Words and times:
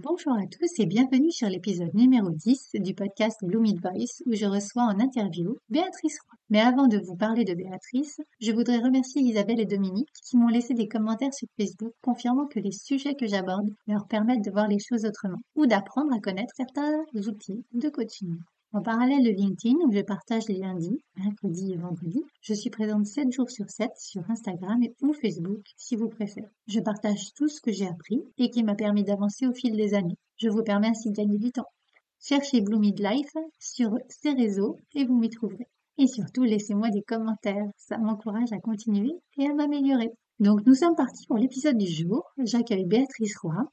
Bonjour 0.00 0.32
à 0.34 0.46
tous 0.46 0.78
et 0.78 0.86
bienvenue 0.86 1.32
sur 1.32 1.48
l'épisode 1.48 1.92
numéro 1.92 2.30
10 2.30 2.70
du 2.74 2.94
podcast 2.94 3.36
Blue 3.42 3.74
Voice 3.82 4.22
où 4.26 4.32
je 4.32 4.46
reçois 4.46 4.84
en 4.84 5.00
interview 5.00 5.56
Béatrice 5.70 6.20
Roy. 6.20 6.38
Mais 6.50 6.60
avant 6.60 6.86
de 6.86 6.98
vous 6.98 7.16
parler 7.16 7.42
de 7.42 7.52
Béatrice, 7.52 8.20
je 8.40 8.52
voudrais 8.52 8.78
remercier 8.78 9.22
Isabelle 9.22 9.58
et 9.58 9.66
Dominique 9.66 10.12
qui 10.22 10.36
m'ont 10.36 10.46
laissé 10.46 10.72
des 10.74 10.86
commentaires 10.86 11.34
sur 11.34 11.48
Facebook 11.60 11.92
confirmant 12.00 12.46
que 12.46 12.60
les 12.60 12.70
sujets 12.70 13.16
que 13.16 13.26
j'aborde 13.26 13.74
leur 13.88 14.06
permettent 14.06 14.44
de 14.44 14.52
voir 14.52 14.68
les 14.68 14.78
choses 14.78 15.04
autrement 15.04 15.40
ou 15.56 15.66
d'apprendre 15.66 16.14
à 16.14 16.20
connaître 16.20 16.54
certains 16.56 17.02
outils 17.16 17.64
de 17.72 17.88
coaching. 17.88 18.36
En 18.74 18.82
parallèle 18.82 19.24
de 19.24 19.30
LinkedIn, 19.30 19.76
où 19.86 19.90
je 19.90 20.02
partage 20.02 20.46
les 20.48 20.58
lundis, 20.58 21.02
mercredis 21.16 21.72
et 21.72 21.78
vendredis, 21.78 22.22
je 22.42 22.52
suis 22.52 22.68
présente 22.68 23.06
7 23.06 23.32
jours 23.32 23.50
sur 23.50 23.70
7 23.70 23.88
sur 23.96 24.30
Instagram 24.30 24.82
et 24.82 24.94
ou 25.00 25.14
Facebook 25.14 25.62
si 25.78 25.96
vous 25.96 26.10
préférez. 26.10 26.50
Je 26.66 26.80
partage 26.80 27.32
tout 27.34 27.48
ce 27.48 27.62
que 27.62 27.72
j'ai 27.72 27.88
appris 27.88 28.20
et 28.36 28.50
qui 28.50 28.62
m'a 28.62 28.74
permis 28.74 29.04
d'avancer 29.04 29.46
au 29.46 29.54
fil 29.54 29.74
des 29.74 29.94
années. 29.94 30.18
Je 30.36 30.50
vous 30.50 30.62
permets 30.62 30.88
ainsi 30.88 31.10
de 31.10 31.16
gagner 31.16 31.38
du 31.38 31.50
temps. 31.50 31.70
Cherchez 32.20 32.60
Blue 32.60 32.78
Midlife 32.78 33.32
sur 33.58 33.96
ces 34.10 34.32
réseaux 34.32 34.76
et 34.94 35.06
vous 35.06 35.16
m'y 35.18 35.30
trouverez. 35.30 35.66
Et 35.96 36.06
surtout, 36.06 36.42
laissez-moi 36.42 36.90
des 36.90 37.02
commentaires, 37.02 37.70
ça 37.78 37.96
m'encourage 37.96 38.52
à 38.52 38.58
continuer 38.58 39.12
et 39.38 39.46
à 39.46 39.54
m'améliorer. 39.54 40.10
Donc 40.40 40.66
nous 40.66 40.74
sommes 40.74 40.94
partis 40.94 41.26
pour 41.26 41.38
l'épisode 41.38 41.78
du 41.78 41.86
jour. 41.86 42.22
J'accueille 42.44 42.84
Béatrice 42.84 43.38
Roy, 43.38 43.64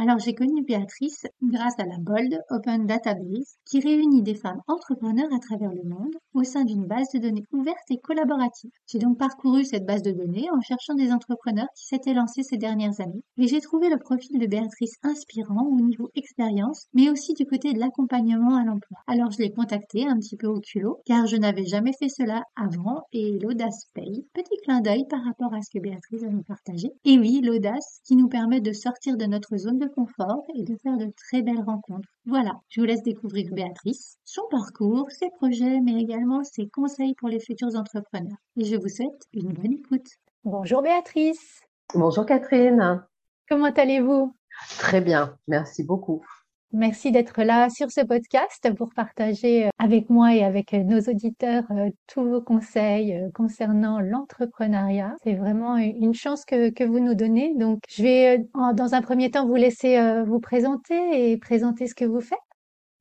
alors 0.00 0.18
j'ai 0.18 0.34
connu 0.34 0.62
Béatrice 0.62 1.26
grâce 1.42 1.78
à 1.78 1.84
la 1.84 1.98
Bold 1.98 2.40
Open 2.48 2.86
Database 2.86 3.58
qui 3.66 3.80
réunit 3.80 4.22
des 4.22 4.34
femmes 4.34 4.62
entrepreneurs 4.66 5.28
à 5.30 5.38
travers 5.38 5.74
le 5.74 5.86
monde 5.86 6.16
au 6.32 6.42
sein 6.42 6.64
d'une 6.64 6.86
base 6.86 7.10
de 7.12 7.18
données 7.18 7.44
ouverte 7.52 7.90
et 7.90 7.98
collaborative. 7.98 8.70
J'ai 8.86 8.98
donc 8.98 9.18
parcouru 9.18 9.62
cette 9.62 9.84
base 9.84 10.00
de 10.00 10.12
données 10.12 10.48
en 10.56 10.60
cherchant 10.62 10.94
des 10.94 11.12
entrepreneurs 11.12 11.68
qui 11.76 11.84
s'étaient 11.84 12.14
lancés 12.14 12.42
ces 12.42 12.56
dernières 12.56 12.98
années 12.98 13.22
et 13.36 13.46
j'ai 13.46 13.60
trouvé 13.60 13.90
le 13.90 13.98
profil 13.98 14.38
de 14.38 14.46
Béatrice 14.46 14.94
inspirant 15.02 15.66
au 15.66 15.78
niveau 15.82 16.08
expérience 16.14 16.86
mais 16.94 17.10
aussi 17.10 17.34
du 17.34 17.44
côté 17.44 17.74
de 17.74 17.78
l'accompagnement 17.78 18.56
à 18.56 18.64
l'emploi. 18.64 18.96
Alors 19.06 19.30
je 19.30 19.38
l'ai 19.38 19.52
contactée 19.52 20.06
un 20.06 20.16
petit 20.16 20.38
peu 20.38 20.46
au 20.46 20.60
culot 20.60 21.02
car 21.04 21.26
je 21.26 21.36
n'avais 21.36 21.66
jamais 21.66 21.92
fait 21.98 22.08
cela 22.08 22.42
avant 22.56 23.02
et 23.12 23.38
l'audace 23.38 23.84
paye. 23.92 24.26
Petit 24.32 24.56
clin 24.64 24.80
d'œil 24.80 25.04
par 25.10 25.22
rapport 25.22 25.52
à 25.52 25.60
ce 25.60 25.68
que 25.70 25.82
Béatrice 25.82 26.22
a 26.22 26.30
nous 26.30 26.42
partagé. 26.42 26.88
Et 27.04 27.18
oui, 27.18 27.42
l'audace 27.44 28.00
qui 28.06 28.16
nous 28.16 28.28
permet 28.28 28.62
de 28.62 28.72
sortir 28.72 29.18
de 29.18 29.26
notre 29.26 29.58
zone 29.58 29.78
de 29.78 29.89
confort 29.90 30.44
et 30.54 30.62
de 30.62 30.76
faire 30.76 30.96
de 30.96 31.12
très 31.16 31.42
belles 31.42 31.62
rencontres. 31.62 32.08
Voilà, 32.26 32.60
je 32.68 32.80
vous 32.80 32.86
laisse 32.86 33.02
découvrir 33.02 33.52
Béatrice, 33.52 34.18
son 34.24 34.42
parcours, 34.50 35.10
ses 35.10 35.30
projets, 35.30 35.80
mais 35.80 36.00
également 36.00 36.42
ses 36.44 36.68
conseils 36.68 37.14
pour 37.14 37.28
les 37.28 37.40
futurs 37.40 37.76
entrepreneurs. 37.76 38.38
Et 38.56 38.64
je 38.64 38.76
vous 38.76 38.88
souhaite 38.88 39.26
une 39.32 39.52
bonne 39.52 39.72
écoute. 39.72 40.08
Bonjour 40.44 40.82
Béatrice. 40.82 41.60
Bonjour 41.94 42.24
Catherine. 42.24 43.04
Comment 43.48 43.72
allez-vous? 43.72 44.34
Très 44.78 45.00
bien, 45.00 45.36
merci 45.48 45.84
beaucoup. 45.84 46.24
Merci 46.72 47.10
d'être 47.10 47.42
là 47.42 47.68
sur 47.68 47.90
ce 47.90 48.00
podcast 48.00 48.72
pour 48.76 48.94
partager 48.94 49.66
euh, 49.66 49.70
avec 49.80 50.08
moi 50.08 50.36
et 50.36 50.44
avec 50.44 50.72
euh, 50.72 50.84
nos 50.84 51.00
auditeurs 51.00 51.64
euh, 51.72 51.90
tous 52.06 52.22
vos 52.22 52.40
conseils 52.40 53.28
concernant 53.34 53.98
l'entrepreneuriat. 53.98 55.16
C'est 55.24 55.34
vraiment 55.34 55.78
une 55.78 56.14
chance 56.14 56.44
que, 56.44 56.84
vous 56.84 57.00
nous 57.00 57.16
donnez. 57.16 57.56
Donc, 57.56 57.80
je 57.88 58.02
vais 58.04 58.48
dans 58.54 58.94
un 58.94 59.02
premier 59.02 59.32
temps 59.32 59.46
vous 59.46 59.56
laisser 59.56 60.22
vous 60.24 60.40
présenter 60.40 61.32
et 61.32 61.36
présenter 61.36 61.86
ce 61.86 61.94
que 61.94 62.04
vous 62.04 62.20
faites. 62.20 62.38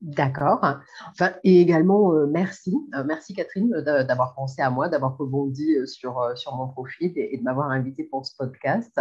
D'accord. 0.02 0.62
Et 1.44 1.62
également, 1.62 2.12
merci. 2.28 2.76
merci 3.06 3.34
Catherine 3.34 3.72
d'avoir 3.82 4.36
pensé 4.36 4.62
à 4.62 4.70
moi, 4.70 4.90
d'avoir 4.90 5.18
rebondi 5.18 5.76
sur, 5.86 6.32
sur 6.36 6.56
mon 6.56 6.68
profil 6.68 7.14
et, 7.16 7.38
de 7.38 7.44
m'avoir 7.44 7.70
invité 7.70 8.04
pour 8.04 8.26
ce 8.26 8.36
podcast. 8.38 9.00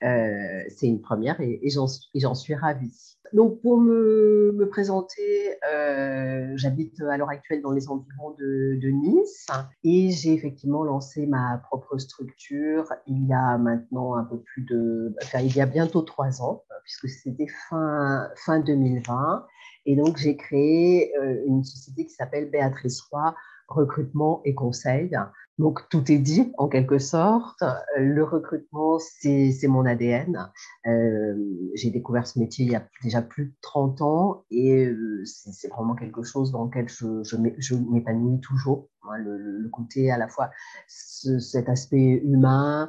C'est 0.00 0.86
une 0.86 1.00
première 1.00 1.40
et, 1.40 1.60
j'en 1.70 2.34
suis 2.34 2.54
ravie. 2.54 3.16
Donc, 3.32 3.60
pour 3.60 3.78
me, 3.78 4.66
présenter, 4.70 5.56
euh, 5.72 6.52
j'habite 6.56 7.00
à 7.00 7.16
l'heure 7.16 7.30
actuelle 7.30 7.62
dans 7.62 7.70
les 7.70 7.88
environs 7.88 8.34
de, 8.38 8.78
Nice 8.86 9.46
et 9.84 10.10
j'ai 10.10 10.32
effectivement 10.32 10.84
lancé 10.84 11.26
ma 11.26 11.58
propre 11.58 11.98
structure 11.98 12.86
il 13.06 13.26
y 13.26 13.32
a 13.32 13.58
maintenant 13.58 14.14
un 14.14 14.24
peu 14.24 14.40
plus 14.40 14.62
de, 14.62 15.14
enfin, 15.22 15.40
il 15.40 15.54
y 15.56 15.60
a 15.60 15.66
bientôt 15.66 16.02
trois 16.02 16.40
ans, 16.40 16.62
puisque 16.84 17.08
c'était 17.08 17.48
fin, 17.68 18.28
fin 18.36 18.60
2020. 18.60 19.46
Et 19.86 19.96
donc, 19.96 20.16
j'ai 20.18 20.36
créé 20.36 21.12
euh, 21.16 21.42
une 21.46 21.64
société 21.64 22.06
qui 22.06 22.14
s'appelle 22.14 22.50
Béatrice 22.50 23.00
Roy 23.02 23.34
Recrutement 23.68 24.40
et 24.44 24.54
Conseil, 24.54 25.16
donc, 25.58 25.88
tout 25.88 26.12
est 26.12 26.18
dit 26.18 26.52
en 26.58 26.68
quelque 26.68 26.98
sorte. 26.98 27.62
Le 27.96 28.22
recrutement, 28.22 28.98
c'est 28.98 29.56
mon 29.68 29.86
ADN. 29.86 30.50
Euh, 30.86 31.34
J'ai 31.74 31.90
découvert 31.90 32.26
ce 32.26 32.38
métier 32.38 32.66
il 32.66 32.72
y 32.72 32.76
a 32.76 32.86
déjà 33.02 33.22
plus 33.22 33.46
de 33.46 33.54
30 33.62 34.02
ans 34.02 34.44
et 34.50 34.84
euh, 34.84 35.22
c'est 35.24 35.68
vraiment 35.68 35.94
quelque 35.94 36.22
chose 36.22 36.52
dans 36.52 36.64
lequel 36.64 36.88
je, 36.88 37.22
je 37.22 37.74
m'épanouis 37.74 38.40
toujours. 38.40 38.88
Le, 39.18 39.38
le, 39.38 39.68
côté 39.68 40.10
à 40.10 40.18
la 40.18 40.26
fois 40.26 40.50
cet 40.88 41.68
aspect 41.68 42.20
humain, 42.24 42.88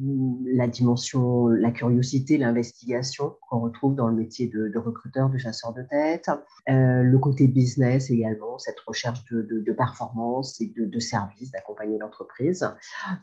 la 0.00 0.68
dimension, 0.68 1.48
la 1.48 1.70
curiosité, 1.70 2.38
l'investigation 2.38 3.36
qu'on 3.48 3.60
retrouve 3.60 3.94
dans 3.94 4.06
le 4.06 4.14
métier 4.14 4.48
de, 4.48 4.78
recruteur, 4.78 5.28
de 5.28 5.38
chasseur 5.38 5.72
de 5.72 5.82
tête, 5.82 6.30
euh, 6.68 7.02
le 7.02 7.18
côté 7.18 7.48
business 7.48 8.10
également, 8.10 8.58
cette 8.58 8.78
recherche 8.80 9.24
de, 9.30 9.72
performance 9.72 10.60
et 10.60 10.72
de, 10.76 10.98
service, 11.00 11.50
d'accompagner 11.50 11.98
l'entreprise. 11.98 12.68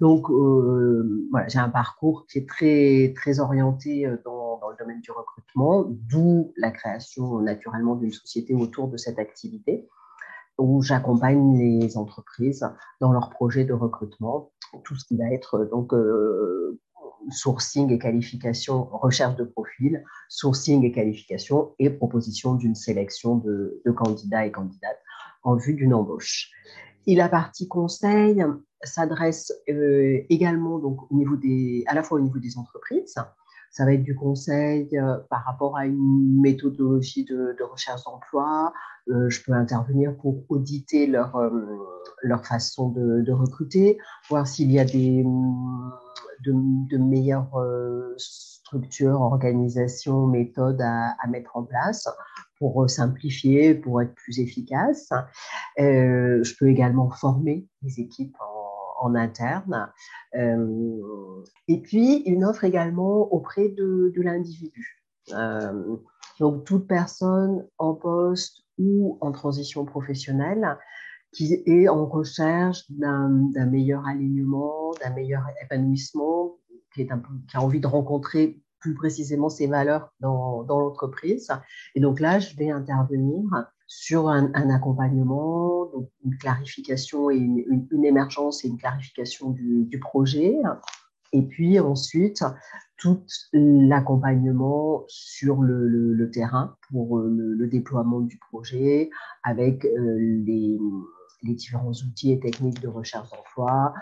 Donc 0.02 0.30
euh, 0.30 1.28
voilà, 1.32 1.48
j'ai 1.48 1.60
un 1.60 1.70
parcours 1.70 2.26
qui 2.28 2.40
est 2.40 2.50
très, 2.50 3.14
très 3.16 3.40
orienté 3.40 4.06
euh, 4.06 4.18
dans, 4.26 4.58
dans 4.60 4.70
le 4.70 4.76
domaine 4.78 5.02
du 5.02 5.12
recrutement, 5.12 5.86
d'où 5.88 6.52
la 6.58 6.72
création 6.72 7.40
naturellement 7.40 7.96
d'une 7.96 8.12
société 8.12 8.54
autour 8.54 8.90
de 8.90 8.98
cette 8.98 9.20
activité 9.20 9.88
où 10.58 10.82
j'accompagne 10.82 11.58
les 11.58 11.98
entreprises 11.98 12.66
dans 13.02 13.12
leurs 13.12 13.30
projets 13.30 13.66
de 13.66 13.74
recrutement, 13.74 14.52
tout 14.84 14.96
ce 14.96 15.06
qui 15.06 15.18
va 15.18 15.32
être 15.32 15.66
donc 15.66 15.94
euh, 15.94 16.80
sourcing 17.32 17.92
et 17.92 18.00
qualification, 18.00 18.86
recherche 18.92 19.36
de 19.36 19.44
profil, 19.44 20.04
sourcing 20.30 20.84
et 20.84 20.92
qualification 20.92 21.74
et 21.80 21.90
proposition 21.90 22.56
d'une 22.56 22.76
sélection 22.76 23.38
de, 23.38 23.82
candidats 23.96 24.46
et 24.46 24.52
candidates 24.52 25.02
en 25.44 25.56
vue 25.56 25.74
d'une 25.74 25.94
embauche. 25.94 26.52
Et 27.08 27.16
la 27.16 27.30
partie 27.30 27.68
conseil 27.68 28.44
s'adresse 28.84 29.52
euh, 29.70 30.22
également 30.30 30.82
à 31.88 31.94
la 31.94 32.04
fois 32.04 32.20
au 32.20 32.22
niveau 32.22 32.40
des 32.40 32.58
entreprises, 32.58 33.16
ça 33.76 33.84
va 33.84 33.92
être 33.92 34.04
du 34.04 34.16
conseil 34.16 34.88
euh, 34.94 35.18
par 35.30 35.44
rapport 35.44 35.76
à 35.76 35.86
une 35.86 36.40
méthodologie 36.40 37.26
de, 37.26 37.62
recherche 37.62 38.06
d'emploi. 38.06 38.72
Euh, 39.10 39.30
je 39.30 39.44
peux 39.44 39.52
intervenir 39.52 40.16
pour 40.16 40.46
auditer 40.48 41.08
leur, 41.08 41.36
euh, 41.36 41.52
leur 42.24 42.46
façon 42.46 42.88
de, 42.88 43.32
recruter, 43.34 43.98
voir 44.30 44.48
s'il 44.48 44.72
y 44.72 44.80
a 44.80 44.86
des, 44.86 45.26
de, 46.46 46.98
meilleures 46.98 47.52
structures, 48.16 49.20
organisations, 49.20 50.26
méthodes 50.26 50.82
à, 50.82 51.14
mettre 51.28 51.58
en 51.58 51.64
place 51.64 52.08
pour 52.58 52.90
simplifier, 52.90 53.76
pour 53.76 54.02
être 54.02 54.16
plus 54.16 54.40
efficace. 54.40 55.10
je 55.78 56.58
peux 56.58 56.70
également 56.70 57.10
former 57.10 57.68
les 57.82 58.00
équipes 58.00 58.38
en 59.00 59.16
interne. 59.16 59.92
Euh, 60.36 61.44
et 61.68 61.82
puis, 61.82 62.24
une 62.26 62.44
offre 62.46 62.64
également 62.64 63.34
auprès 63.34 63.70
de, 63.70 64.12
l'individu. 64.18 65.04
Euh, 65.34 65.98
donc, 66.40 66.66
toute 66.66 66.88
personne 66.88 67.68
en 67.78 67.94
poste 67.94 68.64
ou 68.78 69.18
en 69.22 69.32
transition 69.32 69.86
professionnelle 69.86 70.78
qui 71.32 71.62
est 71.66 71.90
en 71.90 72.06
recherche 72.06 72.90
d'un 72.90 73.66
meilleur 73.66 74.08
alignement, 74.08 74.92
d'un 75.04 75.14
meilleur 75.14 75.44
épanouissement, 75.62 76.56
qui, 76.94 77.02
est 77.02 77.12
un 77.12 77.22
qui 77.50 77.58
a 77.58 77.62
envie 77.62 77.82
de 77.82 77.88
rencontrer 77.88 78.64
plus 78.86 78.94
précisément 78.94 79.50
ses 79.50 79.66
valeurs 79.66 80.14
dans, 80.20 80.62
dans 80.62 80.80
l'entreprise. 80.80 81.50
Et 81.96 82.00
donc 82.00 82.20
là, 82.20 82.38
je 82.38 82.56
vais 82.56 82.70
intervenir 82.70 83.42
sur 83.88 84.30
un, 84.30 84.54
accompagnement, 84.70 85.90
une 86.24 86.38
clarification 86.38 87.32
et 87.32 87.38
une, 87.38 88.06
émergence 88.06 88.64
et 88.64 88.68
une 88.68 88.78
clarification 88.78 89.50
du, 89.50 90.00
projet. 90.00 90.56
Et 91.34 91.42
puis 91.42 91.80
ensuite, 91.80 92.44
tout 92.98 93.24
l'accompagnement 93.54 95.04
sur 95.08 95.64
le, 95.64 96.30
terrain 96.32 96.76
pour 96.92 97.18
le, 97.18 97.66
déploiement 97.66 98.20
du 98.20 98.38
projet 98.38 99.10
avec 99.44 99.84
euh, 99.84 100.16
les, 100.46 100.78
les 101.42 101.54
différents 101.56 101.92
outils 101.92 102.34
et 102.34 102.40
techniques 102.40 102.82
de 102.82 102.88
recherche 102.88 103.32
d'emploi, 103.32 103.96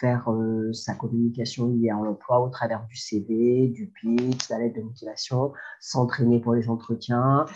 faire 0.00 0.28
sa 0.72 0.94
communication 0.94 1.68
liée 1.68 1.90
à 1.90 1.94
l'emploi 1.94 2.40
au 2.40 2.48
travers 2.48 2.84
du 2.86 2.96
CV, 2.96 3.68
du 3.68 3.86
pitch, 3.88 4.48
de 4.48 4.54
la 4.54 4.60
lettre 4.60 4.76
de 4.76 4.82
motivation, 4.82 5.52
s'entraîner 5.80 6.40
pour 6.40 6.54
les 6.54 6.68
entretiens, 6.68 7.46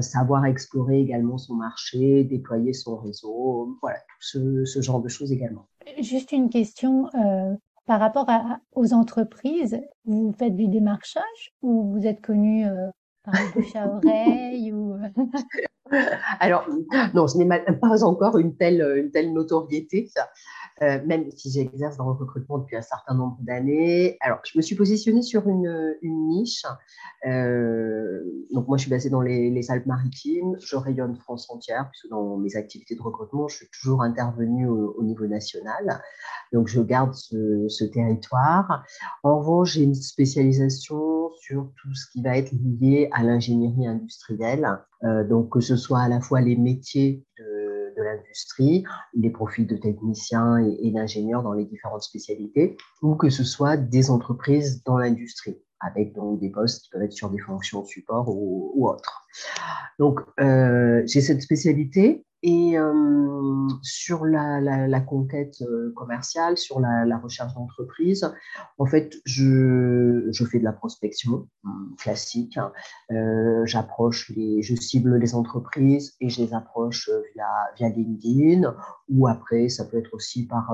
savoir 0.00 0.46
explorer 0.46 1.00
également 1.00 1.36
son 1.36 1.54
marché, 1.54 2.24
déployer 2.24 2.72
son 2.72 2.96
réseau, 2.96 3.76
voilà, 3.82 3.98
tout 3.98 4.64
ce, 4.66 4.80
genre 4.80 5.00
de 5.00 5.08
choses 5.08 5.32
également. 5.32 5.66
Juste 6.00 6.32
une 6.32 6.48
question, 6.48 7.10
par 7.86 8.00
rapport 8.00 8.26
aux 8.74 8.94
entreprises, 8.94 9.80
vous 10.04 10.32
faites 10.38 10.56
du 10.56 10.68
démarchage 10.68 11.52
ou 11.62 11.92
vous 11.92 12.06
êtes 12.06 12.22
connu 12.22 12.66
euh, 12.66 12.88
par 13.24 13.34
le 13.34 13.52
bouche 13.52 13.76
à 13.76 13.88
oreille 13.88 14.72
ou... 14.72 14.96
Alors, 16.40 16.66
non, 17.12 17.28
ce 17.28 17.36
n'est 17.36 17.46
pas 17.46 18.04
encore 18.04 18.38
une 18.38 18.56
telle, 18.56 18.80
une 18.96 19.10
telle 19.10 19.34
notoriété. 19.34 20.10
Euh, 20.84 20.98
même 21.06 21.30
si 21.30 21.50
j'exerce 21.50 21.96
dans 21.96 22.06
le 22.06 22.12
recrutement 22.12 22.58
depuis 22.58 22.76
un 22.76 22.82
certain 22.82 23.14
nombre 23.14 23.38
d'années. 23.40 24.16
Alors, 24.20 24.38
je 24.44 24.58
me 24.58 24.62
suis 24.62 24.76
positionnée 24.76 25.22
sur 25.22 25.48
une, 25.48 25.94
niche. 26.02 26.64
Euh, 27.26 28.20
donc, 28.52 28.68
moi, 28.68 28.76
je 28.76 28.82
suis 28.82 28.90
basée 28.90 29.08
dans 29.08 29.20
les, 29.20 29.70
Alpes-Maritimes. 29.70 30.56
Je 30.60 30.76
rayonne 30.76 31.16
France 31.16 31.48
entière, 31.50 31.88
puisque 31.90 32.08
dans 32.10 32.36
mes 32.36 32.56
activités 32.56 32.96
de 32.96 33.02
recrutement, 33.02 33.48
je 33.48 33.56
suis 33.56 33.68
toujours 33.80 34.02
intervenue 34.02 34.68
au, 34.68 35.02
niveau 35.02 35.26
national. 35.26 36.02
Donc, 36.52 36.68
je 36.68 36.80
garde 36.80 37.14
ce, 37.14 37.66
ce 37.68 37.84
territoire. 37.84 38.84
En 39.22 39.38
revanche, 39.38 39.74
j'ai 39.74 39.84
une 39.84 39.94
spécialisation 39.94 41.30
sur 41.40 41.70
tout 41.80 41.94
ce 41.94 42.10
qui 42.10 42.22
va 42.22 42.36
être 42.36 42.52
lié 42.52 43.08
à 43.12 43.22
l'ingénierie 43.22 43.86
industrielle. 43.86 44.68
Euh, 45.04 45.24
donc, 45.24 45.50
que 45.50 45.60
ce 45.60 45.76
soit 45.76 46.00
à 46.00 46.08
la 46.08 46.20
fois 46.20 46.40
les 46.40 46.56
métiers 46.56 47.24
de 47.38 47.73
de 47.96 48.02
l'industrie, 48.02 48.84
les 49.14 49.30
profils 49.30 49.66
de 49.66 49.76
techniciens 49.76 50.58
et, 50.58 50.90
d'ingénieurs 50.90 51.42
dans 51.42 51.52
les 51.52 51.64
différentes 51.64 52.02
spécialités, 52.02 52.76
ou 53.02 53.14
que 53.14 53.30
ce 53.30 53.44
soit 53.44 53.76
des 53.76 54.10
entreprises 54.10 54.82
dans 54.84 54.98
l'industrie 54.98 55.58
avec 55.80 56.14
donc 56.14 56.40
des 56.40 56.50
postes 56.50 56.84
qui 56.84 56.90
peuvent 56.90 57.02
être 57.02 57.12
sur 57.12 57.30
des 57.30 57.38
fonctions 57.38 57.84
support 57.84 58.28
ou, 58.28 58.72
ou 58.74 58.88
autres. 58.88 59.26
Donc, 59.98 60.20
euh, 60.40 61.02
j'ai 61.06 61.20
cette 61.20 61.42
spécialité 61.42 62.24
et 62.46 62.76
sur 63.82 64.26
la, 64.26 64.60
la, 64.60 65.00
conquête 65.00 65.56
commerciale, 65.96 66.58
sur 66.58 66.78
la, 66.78 67.18
recherche 67.18 67.54
d'entreprise, 67.54 68.30
en 68.76 68.84
fait, 68.84 69.14
je, 69.24 70.28
je, 70.30 70.44
fais 70.44 70.58
de 70.58 70.64
la 70.64 70.74
prospection 70.74 71.48
hum, 71.64 71.94
classique. 71.98 72.58
Euh, 73.10 73.64
j'approche 73.64 74.30
les, 74.36 74.60
je 74.60 74.74
cible 74.74 75.16
les 75.16 75.34
entreprises 75.34 76.16
et 76.20 76.28
je 76.28 76.42
les 76.42 76.52
approche 76.52 77.08
via, 77.34 77.46
via 77.76 77.88
LinkedIn 77.88 78.74
ou 79.08 79.26
après, 79.26 79.70
ça 79.70 79.86
peut 79.86 79.96
être 79.96 80.12
aussi 80.12 80.46
par 80.46 80.70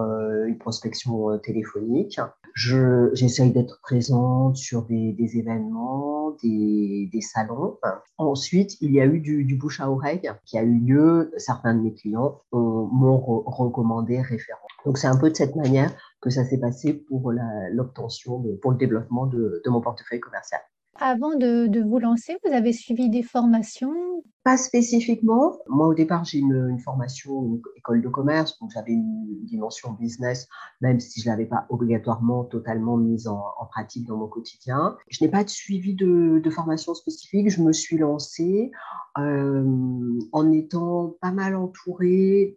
une 0.46 0.58
prospection 0.58 1.38
téléphonique. 1.38 2.20
J'essaye 2.54 3.52
d'être 3.52 3.80
présente 3.80 4.56
sur 4.56 4.82
des, 4.82 5.12
des 5.12 5.38
événements, 5.38 6.32
des, 6.42 7.08
des, 7.12 7.20
salons. 7.20 7.78
Ensuite, 8.18 8.80
il 8.80 8.92
y 8.92 9.00
a 9.00 9.06
eu 9.06 9.20
du, 9.20 9.44
du 9.44 9.56
bouche 9.56 9.80
à 9.80 9.90
oreille 9.90 10.30
qui 10.44 10.58
a 10.58 10.62
eu 10.62 10.78
lieu 10.78 11.32
certains 11.60 11.74
de 11.74 11.82
mes 11.82 11.94
clients 11.94 12.40
m'ont 12.52 13.18
recommandé 13.46 14.20
référent. 14.20 14.58
Donc 14.86 14.98
c'est 14.98 15.06
un 15.06 15.18
peu 15.18 15.30
de 15.30 15.36
cette 15.36 15.56
manière 15.56 15.92
que 16.20 16.30
ça 16.30 16.44
s'est 16.44 16.58
passé 16.58 16.94
pour 16.94 17.32
l'obtention, 17.72 18.42
pour 18.62 18.72
le 18.72 18.78
développement 18.78 19.26
de, 19.26 19.62
mon 19.66 19.80
portefeuille 19.80 20.20
commercial. 20.20 20.60
Avant 20.98 21.34
de, 21.36 21.82
vous 21.82 21.98
lancer, 21.98 22.36
vous 22.44 22.52
avez 22.52 22.72
suivi 22.72 23.10
des 23.10 23.22
formations? 23.22 23.92
Pas 24.42 24.56
spécifiquement. 24.56 25.58
Moi, 25.68 25.86
au 25.86 25.94
départ, 25.94 26.24
j'ai 26.24 26.38
une, 26.38 26.78
formation, 26.80 27.60
école 27.76 28.02
de 28.02 28.08
commerce, 28.08 28.58
donc 28.58 28.70
j'avais 28.72 28.92
une 28.92 29.44
dimension 29.44 29.92
business, 29.92 30.48
même 30.80 31.00
si 31.00 31.20
je 31.20 31.28
ne 31.28 31.32
l'avais 31.32 31.46
pas 31.46 31.66
obligatoirement 31.68 32.44
totalement 32.44 32.96
mise 32.96 33.28
en, 33.28 33.42
pratique 33.70 34.06
dans 34.06 34.16
mon 34.16 34.26
quotidien. 34.26 34.96
Je 35.08 35.22
n'ai 35.22 35.30
pas 35.30 35.44
de 35.44 35.50
suivi 35.50 35.94
de, 35.94 36.42
formation 36.50 36.94
spécifique. 36.94 37.48
Je 37.48 37.62
me 37.62 37.72
suis 37.72 37.96
lancée 37.96 38.72
euh, 39.18 40.18
en 40.32 40.50
étant 40.50 41.14
pas 41.20 41.30
mal 41.30 41.54
entourée 41.54 42.56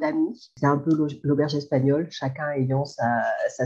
d'amis. 0.00 0.52
C'est 0.56 0.66
un 0.66 0.78
peu 0.78 0.90
l'auberge 1.24 1.54
espagnole, 1.56 2.06
chacun 2.10 2.50
ayant 2.50 2.84
sa, 2.84 3.06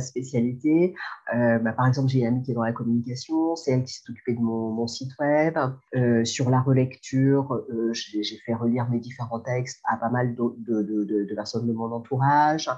spécialité. 0.00 0.94
Euh, 1.34 1.58
bah, 1.58 1.72
par 1.72 1.86
exemple, 1.86 2.08
j'ai 2.08 2.20
une 2.20 2.26
amie 2.26 2.42
qui 2.42 2.52
est 2.52 2.54
dans 2.54 2.62
la 2.62 2.72
communication, 2.72 3.56
c'est 3.56 3.72
elle 3.72 3.84
qui 3.84 3.94
s'est 3.94 4.10
occupée 4.10 4.34
de 4.34 4.40
mon, 4.40 4.70
mon 4.70 4.86
site 4.86 5.12
web. 5.18 5.58
Euh, 5.94 6.24
sur 6.24 6.50
la 6.50 6.60
relecture, 6.60 7.47
euh, 7.52 7.92
j'ai 7.92 8.22
fait 8.44 8.54
relire 8.54 8.88
mes 8.88 9.00
différents 9.00 9.40
textes 9.40 9.80
à 9.84 9.96
pas 9.96 10.10
mal 10.10 10.34
de, 10.34 11.34
personnes 11.34 11.66
de 11.66 11.72
mon 11.72 11.92
entourage. 11.92 12.70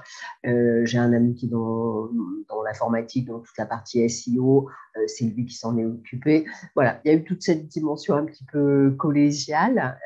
Euh, 0.45 0.85
j'ai 0.85 0.97
un 0.97 1.13
ami 1.13 1.35
qui 1.35 1.47
est 1.47 1.49
dans, 1.49 2.09
dans 2.49 2.61
l'informatique, 2.63 3.27
dans 3.27 3.39
toute 3.39 3.57
la 3.57 3.65
partie 3.65 4.07
SEO, 4.09 4.69
euh, 4.97 5.01
c'est 5.07 5.25
lui 5.25 5.45
qui 5.45 5.55
s'en 5.55 5.77
est 5.77 5.85
occupé. 5.85 6.45
Voilà, 6.75 6.99
il 7.03 7.11
y 7.11 7.15
a 7.15 7.17
eu 7.17 7.23
toute 7.23 7.41
cette 7.41 7.67
dimension 7.67 8.15
un 8.15 8.25
petit 8.25 8.45
peu 8.45 8.91
collégiale 8.97 9.97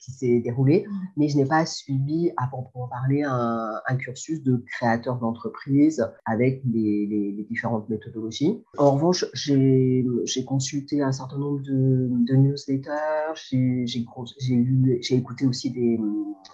qui 0.00 0.12
s'est 0.12 0.40
déroulée, 0.40 0.86
mais 1.16 1.28
je 1.28 1.36
n'ai 1.36 1.44
pas 1.44 1.66
suivi, 1.66 2.32
à 2.36 2.46
proprement 2.46 2.88
parler, 2.88 3.22
un, 3.22 3.80
cursus 3.98 4.42
de 4.42 4.64
créateur 4.66 5.16
d'entreprise 5.16 6.06
avec 6.24 6.62
les, 6.64 7.06
les, 7.06 7.46
différentes 7.50 7.88
méthodologies. 7.88 8.62
En 8.78 8.92
revanche, 8.92 9.26
j'ai 9.34 10.04
consulté 10.46 11.02
un 11.02 11.12
certain 11.12 11.38
nombre 11.38 11.60
de, 11.60 12.08
de 12.10 12.34
newsletters, 12.34 13.34
j'ai 13.34 13.99
j'ai 14.38 15.14
écouté 15.14 15.46
aussi 15.46 15.70
des, 15.70 16.00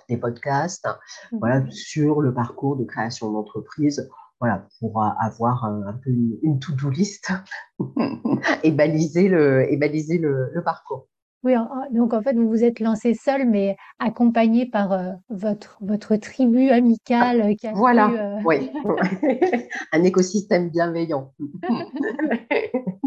des 0.09 0.17
podcasts 0.17 0.87
mmh. 1.33 1.39
voilà, 1.39 1.71
sur 1.71 2.21
le 2.21 2.33
parcours 2.33 2.77
de 2.77 2.85
création 2.85 3.33
d'entreprise 3.33 4.09
voilà, 4.39 4.67
pour 4.81 5.03
avoir 5.03 5.65
un, 5.65 5.99
peu 6.05 6.11
une, 6.43 6.59
to-do 6.59 6.91
list 6.91 7.33
et 8.63 8.71
baliser 8.71 9.29
le, 9.29 9.73
et 9.73 9.77
baliser 9.79 10.19
le, 10.19 10.51
le 10.53 10.63
parcours. 10.63 11.09
Oui, 11.47 11.55
donc 11.93 12.13
en 12.13 12.23
fait, 12.23 12.35
vous 12.35 12.49
vous 12.49 12.65
êtes 12.65 12.81
lancé 12.81 13.15
seul, 13.15 13.49
mais 13.49 13.77
accompagné 14.01 14.67
par 14.67 14.93
euh, 14.93 15.13
votre, 15.29 15.79
votre 15.81 16.17
tribu 16.17 16.71
amicale 16.71 17.41
euh, 17.41 17.55
qui 17.55 17.69
a 17.69 17.73
Voilà, 17.73 18.11
euh, 18.11 18.43
oui. 18.45 18.69
un 19.93 20.03
écosystème 20.03 20.71
bienveillant. 20.71 21.33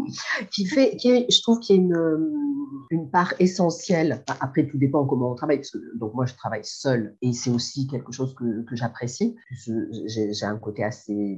qui 0.52 0.66
fait, 0.66 0.96
je 1.02 1.42
trouve 1.42 1.60
qu'il 1.60 1.76
y 1.76 1.78
a 1.78 1.82
une, 1.82 2.32
une 2.90 3.10
part 3.10 3.34
essentielle. 3.38 4.24
Après, 4.40 4.66
tout 4.66 4.78
dépend 4.78 5.06
comment 5.06 5.32
on 5.32 5.34
travaille. 5.34 5.62
donc 5.94 6.14
moi, 6.14 6.26
je 6.26 6.34
travaille 6.34 6.64
seul 6.64 7.16
et 7.22 7.32
c'est 7.32 7.50
aussi 7.50 7.86
quelque 7.86 8.12
chose 8.12 8.34
que, 8.34 8.62
que 8.62 8.76
j'apprécie. 8.76 9.36
J'ai 10.06 10.46
un 10.46 10.58
côté 10.58 10.84
assez 10.84 11.36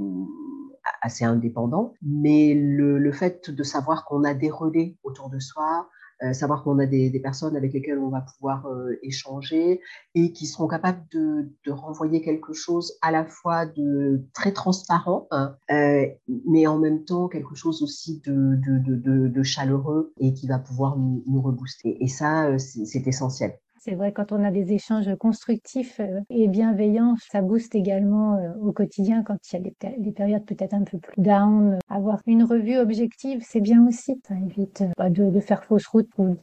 assez 1.01 1.25
indépendant, 1.25 1.95
mais 2.03 2.55
le, 2.55 2.99
le 2.99 3.13
fait 3.13 3.51
de 3.51 3.63
savoir 3.63 4.05
qu'on 4.05 4.25
a 4.25 4.35
des 4.35 4.51
relais 4.51 4.97
autour 5.05 5.31
de 5.31 5.39
soi, 5.39 5.89
euh, 5.89 6.02
savoir 6.33 6.63
qu'on 6.63 6.79
a 6.79 6.87
des, 6.87 7.11
personnes 7.21 7.57
avec 7.57 7.73
lesquelles 7.73 7.99
on 7.99 8.09
va 8.09 8.21
pouvoir 8.21 8.67
euh, 8.67 8.99
échanger 9.03 9.81
et 10.15 10.33
qui 10.33 10.47
seront 10.47 10.69
capables 10.69 11.05
de, 11.13 11.49
renvoyer 11.71 12.23
quelque 12.23 12.53
chose 12.53 12.99
à 13.03 13.11
la 13.11 13.25
fois 13.25 13.67
de 13.67 14.25
très 14.35 14.53
transparent, 14.53 15.27
hein, 15.31 15.57
euh, 15.71 16.07
mais 16.47 16.67
en 16.67 16.79
même 16.79 17.05
temps 17.05 17.29
quelque 17.29 17.55
chose 17.55 17.83
aussi 17.83 18.21
de, 18.27 18.57
de, 18.57 19.43
chaleureux 19.43 20.13
et 20.21 20.33
qui 20.35 20.47
va 20.47 20.59
pouvoir 20.59 20.97
nous, 20.97 21.25
nous 21.27 21.43
rebooster. 21.43 22.03
Et 22.03 22.09
ça, 22.09 22.59
c'est 22.59 23.07
essentiel. 23.07 23.59
C'est 23.85 23.97
vrai, 23.97 24.13
quand 24.13 24.31
on 24.31 24.45
a 24.45 24.53
des 24.53 24.75
échanges 24.75 25.13
constructifs 25.17 25.99
euh, 25.99 26.21
et 26.31 26.47
bienveillants, 26.47 27.17
ça 27.33 27.43
booste 27.43 27.75
également 27.75 28.37
euh, 28.37 28.53
au 28.61 28.71
quotidien 28.71 29.25
quand 29.25 29.39
il 29.51 29.57
y 29.57 29.59
a 29.59 29.99
des, 29.99 30.13
périodes 30.13 30.45
peut-être 30.47 30.75
un 30.75 30.85
peu 30.85 30.99
plus 30.99 31.21
down. 31.21 31.81
Avoir 31.89 32.21
une 32.29 32.45
revue 32.45 32.79
objective, 32.79 33.43
c'est 33.45 33.61
bien 33.61 33.85
aussi. 33.85 34.21
Ça 34.29 34.37
évite 34.37 34.85
euh, 35.01 35.09
de, 35.09 35.41
faire 35.41 35.65
fausse 35.65 35.89
route 35.89 36.09
ou 36.17 36.37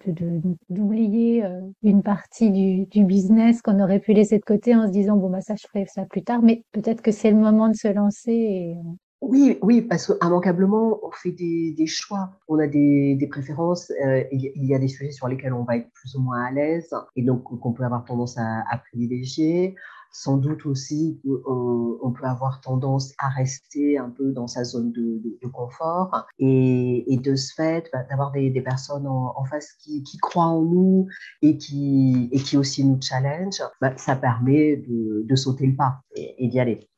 d'oublier 0.69 1.45
une 1.81 2.03
partie 2.03 2.51
du, 2.51 3.05
business 3.05 3.61
qu'on 3.61 3.79
aurait 3.79 4.01
pu 4.01 4.11
laisser 4.11 4.37
de 4.37 4.43
côté 4.43 4.75
en 4.75 4.87
se 4.87 4.91
disant 4.91 5.15
bon 5.15 5.29
bah 5.29 5.39
ça 5.39 5.55
je 5.55 5.65
ferai 5.65 5.85
ça 5.85 6.03
plus 6.03 6.23
tard. 6.23 6.41
Mais 6.41 6.65
peut-être 6.73 7.01
que 7.01 7.11
c'est 7.11 7.31
le 7.31 7.37
moment 7.37 7.69
de 7.69 7.75
se 7.75 7.87
lancer 7.87 8.75
oui, 9.21 9.57
oui, 9.61 9.81
parce 9.81 10.07
qu'immanquablement, 10.07 10.99
on 11.03 11.11
fait 11.11 11.31
des, 11.31 11.73
des, 11.77 11.87
choix, 11.87 12.31
on 12.47 12.57
a 12.57 12.67
des, 12.67 13.15
des 13.15 13.27
préférences, 13.27 13.91
euh, 14.05 14.23
il 14.31 14.65
y 14.65 14.73
a 14.73 14.79
des 14.79 14.87
sujets 14.87 15.11
sur 15.11 15.27
lesquels 15.27 15.53
on 15.53 15.63
va 15.63 15.75
être 15.75 15.91
plus 15.91 16.15
ou 16.15 16.21
moins 16.21 16.45
à 16.45 16.51
l'aise 16.51 16.89
et 17.17 17.23
donc 17.23 17.43
qu'on 17.43 17.73
peut 17.73 17.83
avoir 17.83 18.05
tendance 18.05 18.37
à, 18.37 18.63
à, 18.69 18.77
privilégier. 18.77 19.75
Sans 20.11 20.37
doute 20.37 20.65
aussi, 20.65 21.19
on, 21.45 21.97
on, 22.01 22.11
peut 22.11 22.25
avoir 22.25 22.61
tendance 22.61 23.13
à 23.19 23.29
rester 23.29 23.97
un 23.97 24.09
peu 24.09 24.31
dans 24.31 24.47
sa 24.47 24.63
zone 24.63 24.91
de, 24.91 25.19
de, 25.19 25.37
de 25.43 25.47
confort 25.47 26.25
et, 26.39 27.13
et, 27.13 27.17
de 27.17 27.35
ce 27.35 27.53
fait, 27.53 27.89
bah, 27.93 28.03
d'avoir 28.09 28.31
des, 28.31 28.49
des, 28.49 28.61
personnes 28.61 29.05
en, 29.05 29.33
en 29.37 29.45
face 29.45 29.73
qui, 29.73 30.01
qui, 30.03 30.17
croient 30.17 30.45
en 30.45 30.63
nous 30.63 31.07
et 31.43 31.57
qui, 31.57 32.29
et 32.31 32.39
qui 32.39 32.57
aussi 32.57 32.83
nous 32.85 32.99
challenge, 33.01 33.61
bah, 33.81 33.95
ça 33.97 34.15
permet 34.15 34.77
de, 34.77 35.23
de 35.27 35.35
sauter 35.35 35.67
le 35.67 35.75
pas 35.75 36.01
et 36.15 36.47
d'y 36.47 36.59
aller. 36.59 36.88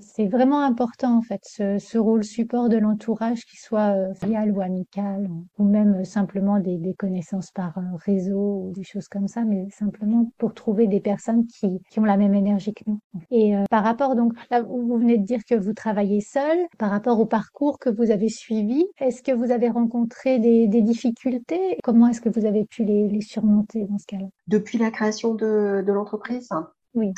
C'est 0.00 0.26
vraiment 0.28 0.62
important 0.62 1.18
en 1.18 1.22
fait 1.22 1.42
ce, 1.44 1.98
rôle 1.98 2.24
support 2.24 2.68
de 2.68 2.78
l'entourage 2.78 3.44
qui 3.44 3.56
soit 3.56 3.94
euh, 3.96 4.14
familial 4.14 4.50
ou 4.52 4.62
amical 4.62 5.28
ou 5.58 5.64
même 5.64 6.00
euh, 6.00 6.04
simplement 6.04 6.58
des, 6.58 6.94
connaissances 6.98 7.50
par 7.50 7.76
euh, 7.76 7.82
réseau 8.06 8.64
ou 8.66 8.72
des 8.74 8.82
choses 8.82 9.08
comme 9.08 9.28
ça, 9.28 9.44
mais 9.44 9.68
simplement 9.70 10.32
pour 10.38 10.54
trouver 10.54 10.86
des 10.86 11.00
personnes 11.00 11.46
qui, 11.46 11.80
ont 11.98 12.04
la 12.04 12.16
même 12.16 12.34
énergie 12.34 12.72
que 12.72 12.84
nous. 12.86 13.00
Et 13.30 13.54
par 13.70 13.84
rapport 13.84 14.14
donc 14.14 14.32
là 14.50 14.62
vous 14.62 14.96
venez 14.96 15.18
de 15.18 15.24
dire 15.24 15.40
que 15.48 15.54
vous 15.54 15.74
travaillez 15.74 16.20
seul, 16.20 16.58
par 16.78 16.90
rapport 16.90 17.20
au 17.20 17.26
parcours 17.26 17.78
que 17.78 17.90
vous 17.90 18.10
avez 18.10 18.28
suivi, 18.28 18.86
est-ce 19.00 19.22
que 19.22 19.32
vous 19.32 19.50
avez 19.50 19.68
rencontré 19.68 20.38
des, 20.38 20.68
difficultés? 20.78 21.78
Comment 21.82 22.08
est-ce 22.08 22.20
que 22.20 22.28
vous 22.28 22.46
avez 22.46 22.64
pu 22.64 22.84
les, 22.84 23.20
surmonter 23.20 23.84
dans 23.84 23.98
ce 23.98 24.06
cas-là? 24.06 24.26
Depuis 24.46 24.78
la 24.78 24.90
création 24.90 25.34
de, 25.34 25.82
de 25.84 25.92
l'entreprise, 25.92 26.48
oui 26.94 27.12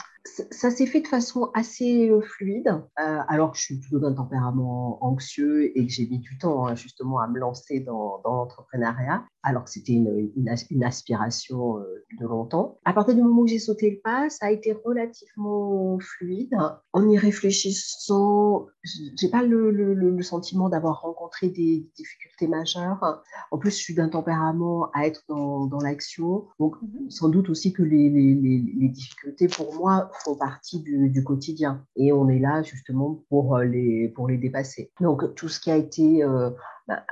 ça 0.51 0.71
s'est 0.71 0.87
fait 0.87 1.01
de 1.01 1.07
façon 1.07 1.51
assez 1.55 2.09
euh, 2.11 2.21
fluide, 2.21 2.69
euh, 2.69 3.19
alors 3.29 3.53
que 3.53 3.59
je 3.59 3.63
suis 3.63 3.79
plutôt 3.79 3.99
d'un 3.99 4.13
tempérament 4.13 4.99
anxieux 5.05 5.77
et 5.77 5.87
que 5.87 5.93
j'ai 5.93 6.07
mis 6.07 6.19
du 6.19 6.39
temps 6.39 6.67
hein, 6.67 6.75
justement 6.75 7.21
à 7.21 7.29
me 7.29 7.39
lancer 7.39 7.81
dans, 7.81 8.21
l'entrepreneuriat, 8.25 9.25
alors 9.43 9.65
que 9.65 9.71
c'était 9.71 9.93
une, 9.93 10.31
une, 10.37 10.85
aspiration 10.85 11.79
euh, 11.79 12.05
de 12.19 12.27
longtemps. 12.27 12.79
À 12.85 12.93
partir 12.93 13.15
du 13.15 13.23
moment 13.23 13.43
où 13.43 13.47
j'ai 13.47 13.59
sauté 13.59 13.91
le 13.91 14.01
pas, 14.01 14.29
ça 14.29 14.47
a 14.47 14.51
été 14.51 14.77
relativement 14.85 15.99
fluide. 15.99 16.57
En 16.93 17.09
y 17.09 17.17
réfléchissant, 17.17 18.67
j'ai 18.83 19.29
pas 19.31 19.43
le, 19.43 19.71
le, 19.71 20.23
sentiment 20.23 20.69
d'avoir 20.69 21.01
rencontré 21.01 21.49
des 21.49 21.89
difficultés 21.97 22.47
majeures. 22.47 23.23
En 23.51 23.59
plus, 23.59 23.71
je 23.71 23.77
suis 23.77 23.95
d'un 23.95 24.09
tempérament 24.09 24.91
à 24.93 25.07
être 25.07 25.25
dans, 25.29 25.67
dans 25.67 25.81
l'action, 25.81 26.45
donc 26.59 26.77
mhm. 26.83 27.11
sans 27.11 27.29
doute 27.31 27.49
aussi 27.49 27.73
que 27.73 27.83
les, 27.83 28.11
les, 28.11 28.35
les 28.35 28.89
difficultés 28.89 29.49
pour 29.49 29.75
moi 29.75 30.11
font 30.25 30.35
partie 30.35 30.81
du, 30.81 31.25
quotidien 31.25 31.85
et 31.97 32.13
on 32.13 32.29
est 32.29 32.39
là 32.39 32.63
justement 32.63 33.23
pour 33.29 33.57
euh, 33.57 33.65
les, 33.65 34.09
pour 34.09 34.29
les 34.29 34.37
dépasser. 34.37 34.91
Donc 35.01 35.35
tout 35.35 35.49
ce 35.49 35.61
qui 35.61 35.71
a 35.71 35.77
été 35.77 36.23
euh, 36.23 36.51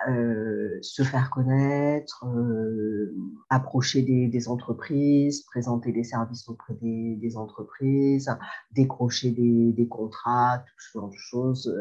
euh, 0.08 0.78
se 0.82 1.02
faire 1.02 1.30
connaître, 1.30 2.24
approcher 3.50 4.02
des, 4.02 4.48
entreprises, 4.48 5.42
présenter 5.42 5.92
des 5.92 6.04
services 6.04 6.48
auprès 6.48 6.74
des, 6.80 7.36
entreprises, 7.36 8.30
décrocher 8.72 9.30
des, 9.30 9.88
contrats, 9.88 10.58
tout 10.58 10.74
ce 10.78 10.98
genre 10.98 11.10
de 11.10 11.16
choses, 11.16 11.78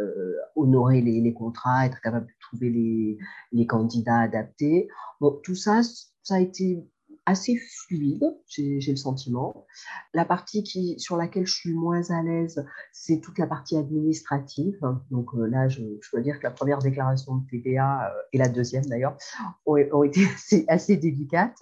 honorer 0.55 1.01
les, 1.01 1.33
contrats, 1.33 1.85
être 1.85 2.01
capable 2.01 2.27
de 2.27 2.33
trouver 2.39 2.69
les, 2.69 3.17
les 3.51 3.67
candidats 3.67 4.19
adaptés. 4.19 4.87
Bon, 5.19 5.39
tout 5.43 5.55
ça, 5.55 5.81
ça 6.23 6.35
a 6.35 6.39
été 6.39 6.85
assez 7.27 7.57
fluide, 7.57 8.23
j'ai 8.47 8.79
le 8.87 8.95
sentiment. 8.95 9.67
La 10.13 10.23
partie 10.23 10.63
sur 10.97 11.17
laquelle 11.17 11.45
je 11.45 11.53
suis 11.53 11.73
moins 11.73 12.09
à 12.09 12.23
l'aise, 12.23 12.65
c'est 12.93 13.19
toute 13.19 13.37
la 13.37 13.45
partie 13.45 13.75
administrative. 13.75 14.79
Donc 15.11 15.35
euh, 15.35 15.45
là, 15.45 15.67
je, 15.67 15.81
dois 16.13 16.21
dire 16.21 16.39
que 16.39 16.45
la 16.45 16.51
première 16.51 16.79
déclaration 16.79 17.35
de 17.35 17.47
TVA 17.49 18.07
euh, 18.07 18.21
et 18.31 18.37
la 18.37 18.47
deuxième 18.47 18.85
d'ailleurs 18.85 19.17
ont, 19.65 20.03
été 20.03 20.21
assez, 20.69 20.95
délicates. 20.95 21.59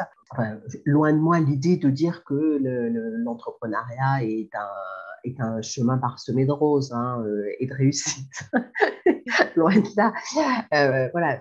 loin 0.86 1.12
de 1.12 1.17
moi 1.17 1.39
l'idée 1.39 1.77
de 1.77 1.89
dire 1.89 2.24
que 2.24 2.60
l'entrepreneuriat 3.24 4.24
est 4.24 4.53
un 4.53 4.69
est 5.24 5.41
un 5.41 5.60
chemin 5.63 5.98
parsemé 5.98 6.45
de 6.45 6.51
roses 6.51 6.93
hein, 6.93 7.19
euh, 7.25 7.48
et 7.60 7.65
de 7.65 7.74
réussite. 7.74 8.43
Loin 9.55 9.74
de 9.74 9.88
là. 9.98 10.13
voilà, 11.12 11.39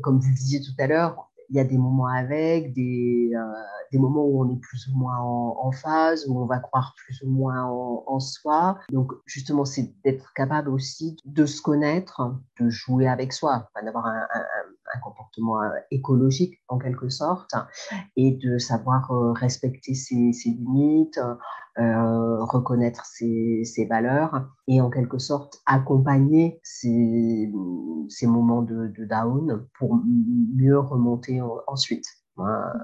comme 0.00 0.20
vous 0.20 0.28
le 0.28 0.34
disiez 0.34 0.60
tout 0.60 0.74
à 0.78 0.86
l'heure, 0.86 1.29
il 1.50 1.56
y 1.56 1.60
a 1.60 1.64
des 1.64 1.78
moments 1.78 2.06
avec, 2.06 2.72
des, 2.72 3.32
euh, 3.34 3.62
des 3.92 3.98
moments 3.98 4.24
où 4.24 4.44
on 4.44 4.50
est 4.50 4.60
plus 4.60 4.86
ou 4.88 4.96
moins 4.96 5.18
en, 5.18 5.72
phase, 5.72 6.26
où 6.28 6.40
on 6.40 6.46
va 6.46 6.58
croire 6.58 6.94
plus 6.96 7.20
ou 7.22 7.28
moins 7.28 7.64
en, 7.64 8.20
soi. 8.20 8.78
Donc, 8.90 9.12
justement, 9.26 9.64
c'est 9.64 9.92
d'être 10.04 10.32
capable 10.34 10.68
aussi 10.68 11.16
de 11.24 11.46
se 11.46 11.60
connaître, 11.60 12.22
de 12.60 12.70
jouer 12.70 13.08
avec 13.08 13.32
soi, 13.32 13.68
d'avoir 13.84 14.06
un, 14.06 14.26
un, 14.32 14.59
comportement 14.98 15.62
euh, 15.62 15.68
écologique 15.90 16.60
en 16.68 16.78
quelque 16.78 17.08
sorte, 17.08 17.54
et 18.16 18.32
de 18.32 18.58
savoir 18.58 19.10
euh, 19.10 19.32
respecter 19.32 19.94
ses, 19.94 20.32
limites, 20.44 21.20
euh, 21.78 22.44
reconnaître 22.44 23.06
ses, 23.06 23.86
valeurs 23.88 24.48
et 24.68 24.80
en 24.80 24.90
quelque 24.90 25.18
sorte 25.18 25.60
accompagner 25.66 26.60
ces, 26.62 27.50
moments 28.22 28.62
de, 28.62 28.92
down 29.04 29.66
pour 29.78 29.98
mieux 30.04 30.78
remonter 30.78 31.40
ensuite. 31.66 32.06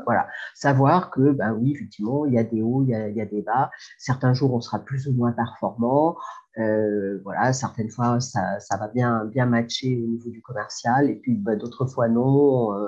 Voilà, 0.04 0.28
savoir 0.54 1.10
que, 1.10 1.32
ben 1.32 1.52
oui, 1.52 1.72
effectivement, 1.74 2.26
il 2.26 2.34
y 2.34 2.38
a 2.38 2.44
des 2.44 2.62
hauts, 2.62 2.82
il 2.82 2.90
y 2.90 2.94
a, 2.94 3.08
il 3.08 3.16
y 3.16 3.20
a 3.20 3.26
des 3.26 3.42
bas. 3.42 3.70
Certains 3.98 4.34
jours, 4.34 4.54
on 4.54 4.60
sera 4.60 4.78
plus 4.78 5.08
ou 5.08 5.12
moins 5.12 5.32
performant. 5.32 6.16
Euh, 6.58 7.20
voilà, 7.24 7.52
certaines 7.52 7.90
fois, 7.90 8.20
ça, 8.20 8.58
ça, 8.60 8.76
va 8.78 8.88
bien, 8.88 9.24
bien 9.26 9.46
matcher 9.46 10.02
au 10.02 10.06
niveau 10.06 10.30
du 10.30 10.40
commercial, 10.42 11.10
et 11.10 11.16
puis 11.16 11.36
ben, 11.36 11.56
d'autres 11.58 11.86
fois, 11.86 12.08
non. 12.08 12.72
Euh, 12.74 12.86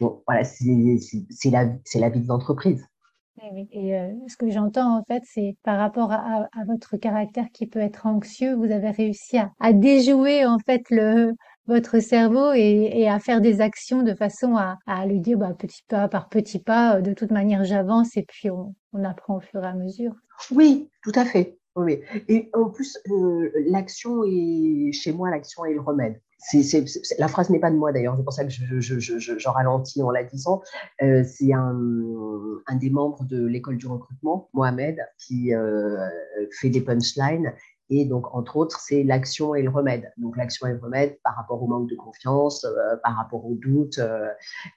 bon, 0.00 0.22
voilà, 0.26 0.44
c'est 0.44 1.50
la, 1.50 1.64
la 1.94 2.08
vie 2.08 2.20
de 2.20 2.28
l'entreprise. 2.28 2.86
Et 3.72 3.98
euh, 3.98 4.12
ce 4.28 4.36
que 4.36 4.50
j'entends 4.50 4.98
en 4.98 5.04
fait, 5.04 5.22
c'est 5.24 5.56
par 5.64 5.78
rapport 5.78 6.12
à, 6.12 6.48
votre 6.66 6.96
caractère 6.96 7.46
qui 7.52 7.66
peut 7.66 7.80
être 7.80 8.06
anxieux, 8.06 8.54
vous 8.54 8.70
avez 8.70 8.90
réussi 8.90 9.38
à, 9.38 9.72
déjouer 9.72 10.46
en 10.46 10.58
fait 10.58 10.82
le 10.90 11.32
votre 11.66 12.00
cerveau 12.00 12.52
et, 12.52 13.08
à 13.08 13.18
faire 13.18 13.40
des 13.40 13.60
actions 13.60 14.02
de 14.02 14.14
façon 14.14 14.56
à, 14.56 15.06
lui 15.06 15.20
dire 15.20 15.38
bah, 15.38 15.54
petit 15.56 15.82
pas 15.88 16.08
par 16.08 16.28
petit 16.28 16.58
pas, 16.58 17.00
de 17.00 17.12
toute 17.12 17.30
manière 17.30 17.64
j'avance 17.64 18.16
et 18.16 18.24
puis 18.24 18.50
on, 18.50 18.74
apprend 19.04 19.36
au 19.36 19.40
fur 19.40 19.62
et 19.62 19.66
à 19.66 19.74
mesure. 19.74 20.14
Oui, 20.50 20.90
tout 21.02 21.12
à 21.14 21.24
fait. 21.24 21.58
Oui. 21.74 22.00
Et 22.28 22.50
en 22.52 22.68
plus, 22.68 22.98
euh, 23.10 23.50
l'action 23.66 24.24
est 24.24 24.92
chez 24.92 25.12
moi, 25.12 25.30
l'action 25.30 25.64
est 25.64 25.72
le 25.72 25.80
remède 25.80 26.20
la 27.18 27.28
phrase 27.28 27.50
n'est 27.50 27.60
pas 27.60 27.70
de 27.70 27.76
moi 27.76 27.92
d'ailleurs, 27.92 28.16
c'est 28.16 28.24
pour 28.24 28.32
ça 28.32 28.44
que 28.44 28.50
je, 28.50 29.48
ralentis 29.48 30.02
en 30.02 30.10
la 30.10 30.24
disant. 30.24 30.62
Euh, 31.02 31.24
c'est 31.24 31.52
un, 31.52 31.74
des 32.74 32.90
membres 32.90 33.24
de 33.24 33.44
l'école 33.44 33.76
du 33.76 33.86
recrutement, 33.86 34.48
Mohamed, 34.52 34.98
qui 35.18 35.54
euh, 35.54 35.98
fait 36.60 36.70
des 36.70 36.80
punchlines. 36.80 37.52
Et 37.94 38.06
donc, 38.06 38.34
entre 38.34 38.56
autres, 38.56 38.80
c'est 38.80 39.02
l'action 39.02 39.54
et 39.54 39.62
le 39.62 39.68
remède. 39.68 40.12
Donc, 40.16 40.36
l'action 40.36 40.66
et 40.66 40.72
le 40.72 40.80
remède 40.80 41.18
par 41.22 41.36
rapport 41.36 41.62
au 41.62 41.66
manque 41.66 41.90
de 41.90 41.96
confiance, 41.96 42.64
euh, 42.64 42.96
par 43.04 43.16
rapport 43.16 43.44
au 43.44 43.54
doute. 43.54 44.00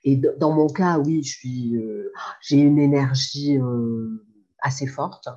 et 0.03 0.22
dans 0.38 0.51
mon 0.51 0.67
cas, 0.67 1.00
oui, 1.00 1.24
je 1.24 1.38
suis, 1.38 1.75
j'ai 2.41 2.57
une 2.57 2.79
énergie 2.79 3.60
assez 4.62 4.88
forte. 4.88 5.29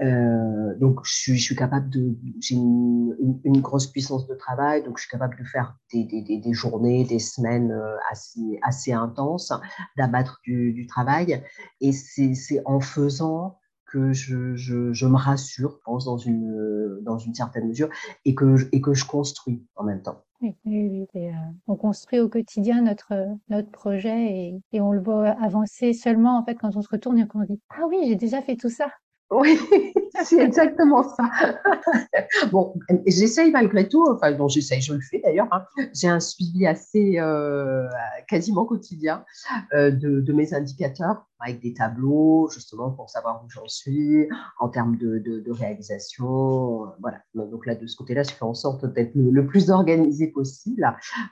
Euh, 0.00 0.74
donc, 0.78 1.00
je 1.04 1.36
suis, 1.36 1.56
capable 1.56 1.90
de. 1.90 2.16
J'ai 2.40 2.54
une, 2.54 3.60
grosse 3.60 3.86
puissance 3.86 4.26
de 4.26 4.34
travail, 4.34 4.82
donc 4.82 4.96
je 4.98 5.02
suis 5.02 5.10
capable 5.10 5.36
de 5.38 5.44
faire 5.44 5.76
des, 5.92 6.04
des, 6.04 6.22
des 6.22 6.52
journées, 6.52 7.04
des 7.04 7.18
semaines 7.18 7.70
euh, 7.72 7.96
assez, 8.10 8.58
assez 8.62 8.92
intenses, 8.92 9.52
d'abattre 9.96 10.40
du, 10.44 10.72
du, 10.72 10.86
travail. 10.86 11.44
Et 11.80 11.92
c'est 11.92 12.62
en 12.64 12.80
faisant 12.80 13.58
que 13.92 14.12
je, 14.12 14.54
je, 14.56 14.92
je, 14.92 15.06
me 15.06 15.16
rassure, 15.16 15.76
je 15.78 15.82
pense, 15.84 16.04
dans 16.04 16.16
une, 16.16 16.98
dans 17.02 17.18
une 17.18 17.34
certaine 17.34 17.68
mesure, 17.68 17.88
et 18.24 18.34
que, 18.34 18.56
et 18.72 18.80
que 18.80 18.94
je 18.94 19.04
construis 19.04 19.66
en 19.76 19.84
même 19.84 20.02
temps. 20.02 20.22
Oui, 20.40 20.56
oui, 20.64 21.06
oui. 21.14 21.28
Euh, 21.28 21.32
on 21.68 21.76
construit 21.76 22.18
au 22.18 22.28
quotidien 22.28 22.82
notre, 22.82 23.12
notre 23.48 23.70
projet 23.70 24.26
et, 24.26 24.60
et, 24.72 24.80
on 24.80 24.90
le 24.90 25.00
voit 25.00 25.30
avancer 25.40 25.92
seulement 25.92 26.36
en 26.36 26.44
fait 26.44 26.56
quand 26.56 26.74
on 26.74 26.82
se 26.82 26.88
retourne 26.88 27.18
et 27.20 27.28
qu'on 27.28 27.44
dit 27.44 27.60
Ah 27.70 27.84
oui, 27.88 27.98
j'ai 28.08 28.16
déjà 28.16 28.42
fait 28.42 28.56
tout 28.56 28.70
ça. 28.70 28.88
Oui, 29.32 29.58
c'est 30.24 30.40
exactement 30.40 31.02
ça. 31.02 31.30
bon, 32.52 32.74
j'essaye 33.06 33.50
malgré 33.50 33.88
tout, 33.88 34.06
enfin, 34.10 34.32
bon, 34.32 34.46
j'essaye, 34.48 34.82
je 34.82 34.92
le 34.92 35.00
fais 35.00 35.20
d'ailleurs. 35.24 35.48
Hein. 35.52 35.64
J'ai 35.94 36.08
un 36.08 36.20
suivi 36.20 36.66
assez 36.66 37.18
euh, 37.18 37.88
quasiment 38.28 38.66
quotidien 38.66 39.24
euh, 39.74 39.90
de, 39.90 40.20
de, 40.20 40.32
mes 40.34 40.52
indicateurs 40.52 41.26
avec 41.42 41.60
des 41.60 41.74
tableaux, 41.74 42.48
justement, 42.52 42.90
pour 42.90 43.10
savoir 43.10 43.42
où 43.44 43.50
j'en 43.50 43.66
suis 43.66 44.28
en 44.58 44.68
termes 44.68 44.96
de, 44.96 45.50
réalisation. 45.50 46.86
Voilà. 47.00 47.18
Donc 47.34 47.66
là, 47.66 47.74
de 47.74 47.86
ce 47.86 47.96
côté-là, 47.96 48.22
je 48.22 48.30
fais 48.30 48.44
en 48.44 48.54
sorte 48.54 48.86
d'être 48.86 49.12
le, 49.14 49.46
plus 49.46 49.70
organisé 49.70 50.28
possible. 50.28 50.86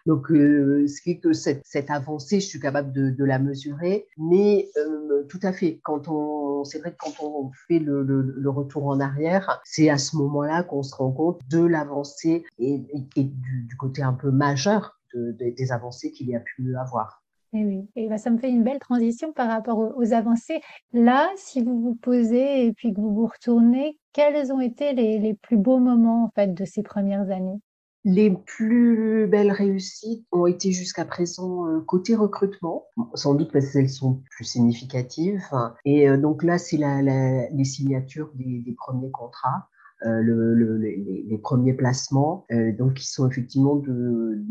Donc, 0.06 0.30
euh, 0.30 0.86
ce 0.86 1.00
qui 1.00 1.12
est 1.12 1.20
que 1.20 1.32
cette, 1.32 1.90
avancée, 1.90 2.40
je 2.40 2.46
suis 2.46 2.60
capable 2.60 2.92
de, 2.92 3.24
la 3.24 3.38
mesurer, 3.38 4.06
mais 4.18 4.68
euh, 4.76 5.24
tout 5.28 5.38
à 5.42 5.52
fait. 5.52 5.80
Quand 5.84 6.08
on, 6.08 6.64
c'est 6.64 6.78
vrai 6.80 6.92
que 6.92 6.96
quand 6.98 7.22
on 7.22 7.50
fait 7.68 7.78
le, 7.78 8.50
retour 8.50 8.86
en 8.86 8.98
arrière, 8.98 9.60
c'est 9.64 9.88
à 9.88 9.98
ce 9.98 10.16
moment-là 10.16 10.64
qu'on 10.64 10.82
se 10.82 10.94
rend 10.94 11.12
compte 11.12 11.40
de 11.48 11.60
l'avancée 11.60 12.44
et, 12.58 12.82
et, 13.14 13.22
du, 13.22 13.62
du, 13.62 13.76
côté 13.76 14.02
un 14.02 14.12
peu 14.12 14.30
majeur 14.30 14.98
des 15.14 15.72
avancées 15.72 16.10
qu'il 16.12 16.28
y 16.28 16.36
a 16.36 16.40
pu 16.40 16.76
avoir. 16.76 17.19
Et 17.52 17.64
oui, 17.64 17.88
et 17.96 18.08
bah, 18.08 18.16
ça 18.16 18.30
me 18.30 18.38
fait 18.38 18.48
une 18.48 18.62
belle 18.62 18.78
transition 18.78 19.32
par 19.32 19.48
rapport 19.48 19.78
aux, 19.96 20.12
avancées. 20.12 20.60
Là, 20.92 21.28
si 21.36 21.60
vous 21.62 21.80
vous 21.80 21.96
posez 21.96 22.66
et 22.66 22.72
puis 22.72 22.92
que 22.94 23.00
vous 23.00 23.12
vous 23.12 23.26
retournez, 23.26 23.98
quels 24.12 24.52
ont 24.52 24.60
été 24.60 24.92
les, 24.92 25.18
les 25.18 25.34
plus 25.34 25.56
beaux 25.56 25.78
moments 25.78 26.24
en 26.24 26.30
fait 26.30 26.54
de 26.54 26.64
ces 26.64 26.82
premières 26.82 27.30
années? 27.30 27.60
Les 28.04 28.30
plus 28.30 29.26
belles 29.26 29.50
réussites 29.50 30.24
ont 30.32 30.46
été 30.46 30.70
jusqu'à 30.70 31.04
présent 31.04 31.66
euh, 31.66 31.80
côté 31.80 32.14
recrutement, 32.14 32.86
sans 33.14 33.34
doute 33.34 33.52
parce 33.52 33.72
qu'elles 33.72 33.90
sont 33.90 34.22
plus 34.30 34.44
significatives. 34.44 35.42
Et 35.84 36.08
euh, 36.08 36.16
donc 36.16 36.44
là, 36.44 36.56
c'est 36.56 36.78
la, 36.78 37.02
les 37.02 37.64
signatures 37.64 38.30
des 38.34 38.74
premiers 38.78 39.10
contrats. 39.10 39.68
Les, 40.02 41.38
premiers 41.42 41.74
placements, 41.74 42.46
donc 42.78 42.94
qui 42.94 43.06
sont 43.06 43.28
effectivement 43.28 43.76
de, 43.76 44.42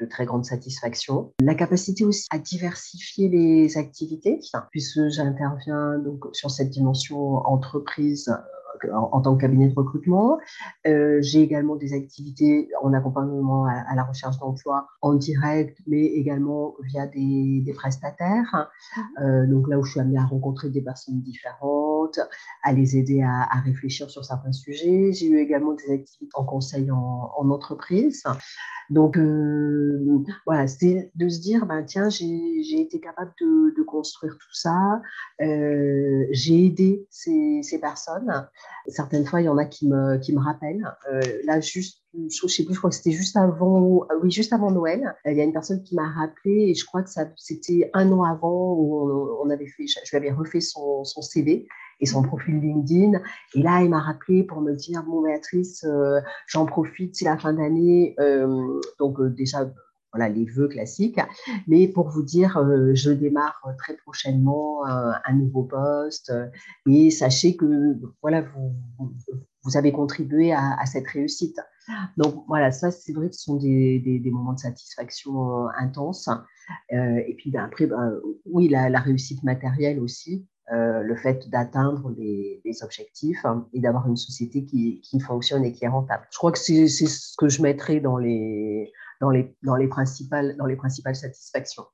de, 0.00 0.06
très 0.06 0.24
grande 0.24 0.44
satisfaction. 0.44 1.32
La 1.40 1.54
capacité 1.54 2.04
aussi 2.04 2.26
à 2.30 2.38
diversifier 2.38 3.28
les 3.28 3.78
activités, 3.78 4.40
puisque 4.70 5.08
j'interviens 5.08 5.98
donc 5.98 6.24
sur 6.32 6.50
cette 6.50 6.70
dimension 6.70 7.36
entreprise 7.46 8.30
en, 8.92 9.20
tant 9.20 9.36
que 9.36 9.40
cabinet 9.40 9.68
de 9.68 9.74
recrutement. 9.74 10.38
Euh, 10.86 11.18
j'ai 11.20 11.42
également 11.42 11.76
des 11.76 11.92
activités 11.92 12.68
en 12.82 12.92
accompagnement 12.92 13.66
à, 13.66 13.94
la 13.94 14.04
recherche 14.04 14.38
d'emploi 14.38 14.88
en 15.02 15.14
direct, 15.14 15.78
mais 15.86 16.04
également 16.04 16.74
via 16.82 17.06
des, 17.06 17.72
prestataires. 17.74 18.70
Euh, 19.20 19.46
donc 19.46 19.68
là 19.68 19.78
où 19.78 19.84
je 19.84 19.92
suis 19.92 20.00
amenée 20.00 20.18
à 20.18 20.24
rencontrer 20.24 20.70
des 20.70 20.80
personnes 20.80 21.20
différentes, 21.20 22.20
à 22.62 22.72
les 22.72 22.96
aider 22.96 23.22
à, 23.22 23.48
réfléchir 23.64 24.10
sur 24.10 24.24
certains 24.24 24.52
sujets. 24.52 25.12
J'ai 25.12 25.28
eu 25.28 25.38
également 25.38 25.72
des 25.72 25.92
activités 25.92 26.30
en 26.34 26.44
conseil 26.44 26.90
en, 26.90 27.32
en 27.36 27.50
entreprise. 27.50 28.22
Donc 28.90 29.16
euh, 29.16 30.24
voilà, 30.46 30.66
c'est 30.66 31.10
de 31.14 31.28
se 31.28 31.40
dire, 31.40 31.66
ben, 31.66 31.82
tiens, 31.84 32.10
j'ai 32.10 32.80
été 32.80 33.00
capable 33.00 33.32
de, 33.40 33.82
construire 33.82 34.34
tout 34.34 34.54
ça, 34.54 35.02
j'ai 35.38 36.66
aidé 36.66 37.06
ces, 37.10 37.78
personnes. 37.80 38.48
Certaines 38.88 39.24
fois, 39.24 39.40
il 39.40 39.44
y 39.44 39.48
en 39.48 39.58
a 39.58 39.64
qui 39.64 39.88
me, 39.88 40.18
qui 40.18 40.34
me 40.34 40.40
rappellent. 40.40 40.86
Euh, 41.10 41.20
là, 41.44 41.60
juste 41.60 42.04
je 42.14 42.46
sais 42.46 42.64
plus, 42.64 42.74
je 42.74 42.78
crois 42.78 42.90
que 42.90 42.96
c'était 42.96 43.10
juste 43.10 43.36
avant, 43.36 44.06
oui, 44.22 44.30
juste 44.30 44.52
avant 44.52 44.70
Noël. 44.70 45.14
Il 45.24 45.34
y 45.34 45.40
a 45.40 45.44
une 45.44 45.52
personne 45.52 45.82
qui 45.82 45.94
m'a 45.94 46.08
rappelé 46.08 46.70
et 46.70 46.74
je 46.74 46.84
crois 46.84 47.02
que 47.02 47.10
c'était 47.36 47.90
un 47.92 48.10
an 48.12 48.22
avant 48.22 48.74
où 48.74 49.40
on, 49.42 49.50
avait 49.50 49.66
fait, 49.66 49.86
je 49.86 50.10
lui 50.10 50.16
avais 50.16 50.30
refait 50.30 50.60
son, 50.60 51.04
son 51.04 51.22
CV 51.22 51.66
et 52.00 52.06
son 52.06 52.22
profil 52.22 52.60
LinkedIn. 52.60 53.20
Et 53.54 53.62
là, 53.62 53.82
il 53.82 53.90
m'a 53.90 54.00
rappelé 54.00 54.44
pour 54.44 54.60
me 54.60 54.72
dire, 54.72 55.02
bon, 55.04 55.22
Béatrice, 55.22 55.84
euh, 55.84 56.20
j'en 56.46 56.66
profite, 56.66 57.16
c'est 57.16 57.24
la 57.24 57.38
fin 57.38 57.52
d'année. 57.52 58.14
Euh, 58.20 58.80
donc, 58.98 59.20
euh, 59.20 59.30
déjà, 59.30 59.70
voilà, 60.14 60.28
les 60.28 60.44
vœux 60.44 60.68
classiques. 60.68 61.20
Mais 61.66 61.88
pour 61.88 62.08
vous 62.08 62.22
dire, 62.22 62.58
je 62.94 63.10
démarre 63.10 63.60
très 63.78 63.96
prochainement 63.96 64.84
un, 64.86 65.32
nouveau 65.34 65.64
poste. 65.64 66.32
et 66.88 67.10
sachez 67.10 67.56
que, 67.56 67.98
voilà, 68.22 68.42
vous, 68.42 68.74
vous 69.64 69.76
avez 69.76 69.92
contribué 69.92 70.52
à, 70.52 70.84
cette 70.86 71.08
réussite. 71.08 71.60
Donc 72.16 72.44
voilà, 72.48 72.70
ça 72.70 72.90
c'est 72.90 73.12
vrai 73.12 73.28
que 73.28 73.34
ce 73.34 73.42
sont 73.42 73.56
des, 73.56 73.98
des, 73.98 74.30
moments 74.30 74.52
de 74.52 74.58
satisfaction 74.58 75.68
intenses. 75.78 76.28
et 76.90 77.34
puis 77.36 77.50
ben, 77.50 77.64
après, 77.64 77.86
ben, 77.86 78.20
oui, 78.46 78.68
la, 78.68 79.00
réussite 79.00 79.42
matérielle 79.42 79.98
aussi. 79.98 80.46
Euh, 80.72 81.02
le 81.02 81.14
fait 81.14 81.50
d'atteindre 81.50 82.10
des, 82.12 82.62
objectifs 82.80 83.44
hein, 83.44 83.68
et 83.74 83.80
d'avoir 83.80 84.08
une 84.08 84.16
société 84.16 84.64
qui, 84.64 85.02
qui, 85.02 85.20
fonctionne 85.20 85.62
et 85.62 85.72
qui 85.72 85.84
est 85.84 85.88
rentable. 85.88 86.26
Je 86.30 86.38
crois 86.38 86.52
que 86.52 86.58
c'est 86.58 86.88
ce 86.88 87.36
que 87.36 87.50
je 87.50 87.60
mettrai 87.60 88.00
dans 88.00 88.16
les, 88.16 88.90
dans 89.24 89.30
les, 89.30 89.56
dans 89.62 89.76
les, 89.76 89.88
principales, 89.88 90.54
dans 90.58 90.66
les 90.66 90.76
principales 90.76 91.16
satisfactions. 91.16 91.84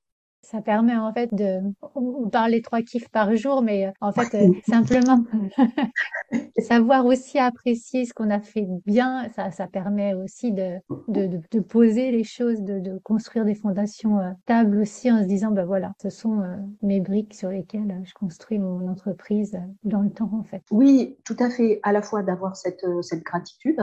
Ça 0.43 0.63
permet 0.63 0.97
en 0.97 1.13
fait 1.13 1.33
de, 1.33 1.61
on 1.95 2.29
parle 2.29 2.53
les 2.53 2.63
trois 2.63 2.83
kiffs 2.83 3.09
par 3.11 3.37
jour, 3.37 3.63
mais 3.63 3.87
euh, 3.87 3.91
en 4.01 4.11
fait 4.11 4.35
euh, 4.35 4.53
simplement 4.69 5.23
savoir 6.59 7.07
aussi 7.07 7.39
apprécier 7.39 8.05
ce 8.05 8.15
qu'on 8.15 8.31
a 8.31 8.41
fait 8.41 8.67
bien, 8.85 9.29
ça, 9.37 9.53
ça 9.53 9.69
permet 9.69 10.15
aussi 10.15 10.51
de, 10.51 10.79
de, 11.07 11.41
de, 11.53 11.61
poser 11.61 12.11
les 12.11 12.25
choses, 12.25 12.63
de, 12.63 12.81
de 12.81 12.99
construire 12.99 13.45
des 13.45 13.55
fondations 13.55 14.19
euh, 14.19 14.31
stables 14.43 14.81
aussi 14.81 15.13
en 15.13 15.23
se 15.23 15.29
disant, 15.29 15.53
ben 15.53 15.67
voilà, 15.67 15.93
ce 16.03 16.11
sont 16.11 16.43
mes 16.83 17.01
briques 17.01 17.35
sur 17.35 17.51
lesquelles 17.51 18.01
je 18.05 18.15
construis 18.15 18.59
mon 18.59 18.89
entreprise 18.89 19.57
dans 19.85 20.01
le 20.01 20.11
temps 20.11 20.33
en 20.33 20.43
fait. 20.43 20.63
Oui, 20.73 21.19
tout 21.25 21.37
à 21.39 21.51
fait, 21.51 21.79
à 21.85 21.93
la 21.93 22.03
fois 22.03 22.25
d'avoir 22.25 22.57
cette, 22.57 22.85
cette 23.03 23.23
gratitude 23.23 23.79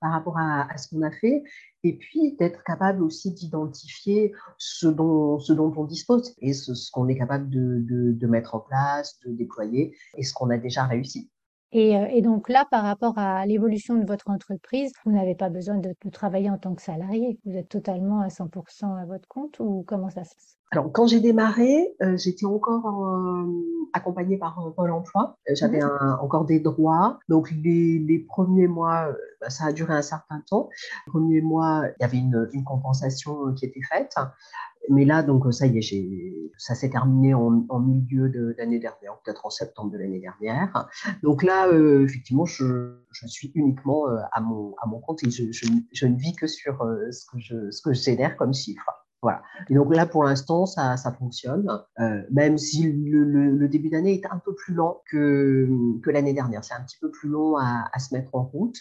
par 0.00 0.12
rapport 0.12 0.38
à, 0.38 0.76
ce 0.76 0.88
qu'on 0.88 1.02
a 1.02 1.10
fait 1.10 1.42
et 1.84 1.96
puis 1.96 2.36
d'être 2.36 2.62
capable 2.64 3.02
aussi 3.02 3.32
d'identifier 3.32 4.32
ce 4.58 4.86
dont, 4.86 5.38
ce 5.38 5.52
dont 5.52 5.72
on 5.76 5.84
dispose 5.84 6.34
et 6.40 6.52
ce, 6.52 6.72
qu'on 6.90 7.08
est 7.08 7.16
capable 7.16 7.48
de, 7.48 7.84
de, 8.12 8.26
mettre 8.26 8.54
en 8.54 8.60
place, 8.60 9.18
de 9.26 9.32
déployer 9.32 9.96
et 10.16 10.22
ce 10.22 10.32
qu'on 10.32 10.50
a 10.50 10.58
déjà 10.58 10.84
réussi. 10.84 11.30
Et, 11.72 11.96
euh, 11.96 12.06
et, 12.10 12.22
donc 12.22 12.48
là, 12.48 12.66
par 12.70 12.82
rapport 12.82 13.18
à 13.18 13.46
l'évolution 13.46 13.94
de 13.94 14.06
votre 14.06 14.28
entreprise, 14.28 14.92
vous 15.04 15.12
n'avez 15.12 15.34
pas 15.34 15.50
besoin 15.50 15.78
de, 15.78 15.94
de, 16.04 16.10
travailler 16.10 16.50
en 16.50 16.58
tant 16.58 16.74
que 16.74 16.82
salarié. 16.82 17.38
Vous 17.44 17.56
êtes 17.56 17.68
totalement 17.68 18.20
à 18.20 18.28
100% 18.28 19.00
à 19.00 19.04
votre 19.06 19.28
compte 19.28 19.60
ou 19.60 19.84
comment 19.86 20.10
ça 20.10 20.24
se 20.24 20.34
passe? 20.34 20.60
Alors, 20.72 20.92
quand 20.92 21.08
j'ai 21.08 21.18
démarré, 21.18 21.96
euh, 22.00 22.16
j'étais 22.16 22.46
encore 22.46 23.10
euh, 23.10 23.44
accompagnée 23.92 24.38
par 24.38 24.56
euh, 24.60 24.70
Pôle 24.70 24.92
emploi. 24.92 25.36
J'avais 25.52 25.80
mmh. 25.80 26.18
encore 26.20 26.44
des 26.44 26.60
droits. 26.60 27.18
Donc, 27.28 27.50
les, 27.50 27.98
les 27.98 28.20
premiers 28.20 28.68
mois, 28.68 29.08
bah, 29.40 29.50
ça 29.50 29.64
a 29.64 29.72
duré 29.72 29.94
un 29.94 30.02
certain 30.02 30.40
temps. 30.48 30.68
Les 31.06 31.10
premiers 31.10 31.40
mois, 31.40 31.82
il 31.98 32.02
y 32.02 32.04
avait 32.04 32.18
une, 32.18 32.48
une 32.52 32.62
compensation 32.62 33.52
qui 33.54 33.64
était 33.64 33.82
faite. 33.82 34.14
Mais 34.88 35.04
là, 35.04 35.22
donc, 35.22 35.52
ça 35.52 35.66
y 35.66 35.78
est, 35.78 36.50
ça 36.58 36.74
s'est 36.74 36.90
terminé 36.90 37.34
en, 37.34 37.80
milieu 37.80 38.28
de 38.28 38.54
l'année 38.58 38.78
dernière, 38.78 39.18
peut-être 39.24 39.46
en 39.46 39.50
septembre 39.50 39.92
de 39.92 39.98
l'année 39.98 40.20
dernière. 40.20 40.88
Donc 41.22 41.42
là, 41.42 41.68
effectivement, 42.02 42.46
je, 42.46 42.96
suis 43.26 43.52
uniquement 43.54 44.06
à, 44.32 44.40
mon, 44.40 44.74
à 44.82 44.86
mon 44.86 45.00
compte 45.00 45.22
et 45.22 45.30
je, 45.30 46.06
ne 46.06 46.16
vis 46.16 46.34
que 46.34 46.46
sur 46.46 46.78
ce 47.10 47.24
que 47.26 47.38
je, 47.38 47.70
ce 47.70 47.82
que 47.82 47.92
je 47.92 48.02
génère 48.02 48.36
comme 48.36 48.54
chiffre. 48.54 48.90
Voilà. 49.22 49.42
Et 49.68 49.74
donc 49.74 49.94
là, 49.94 50.06
pour 50.06 50.24
l'instant, 50.24 50.64
ça, 50.64 50.96
ça 50.96 51.12
fonctionne, 51.12 51.68
euh, 51.98 52.22
même 52.30 52.56
si 52.56 52.90
le, 52.90 53.22
le, 53.24 53.50
le 53.54 53.68
début 53.68 53.90
d'année 53.90 54.14
est 54.14 54.24
un 54.24 54.38
peu 54.38 54.54
plus 54.54 54.72
lent 54.72 55.02
que, 55.10 55.68
que 56.02 56.10
l'année 56.10 56.32
dernière. 56.32 56.64
C'est 56.64 56.72
un 56.72 56.80
petit 56.80 56.96
peu 56.98 57.10
plus 57.10 57.28
long 57.28 57.56
à, 57.56 57.90
à, 57.92 57.98
se 57.98 58.14
mettre 58.14 58.34
en 58.34 58.44
route. 58.44 58.80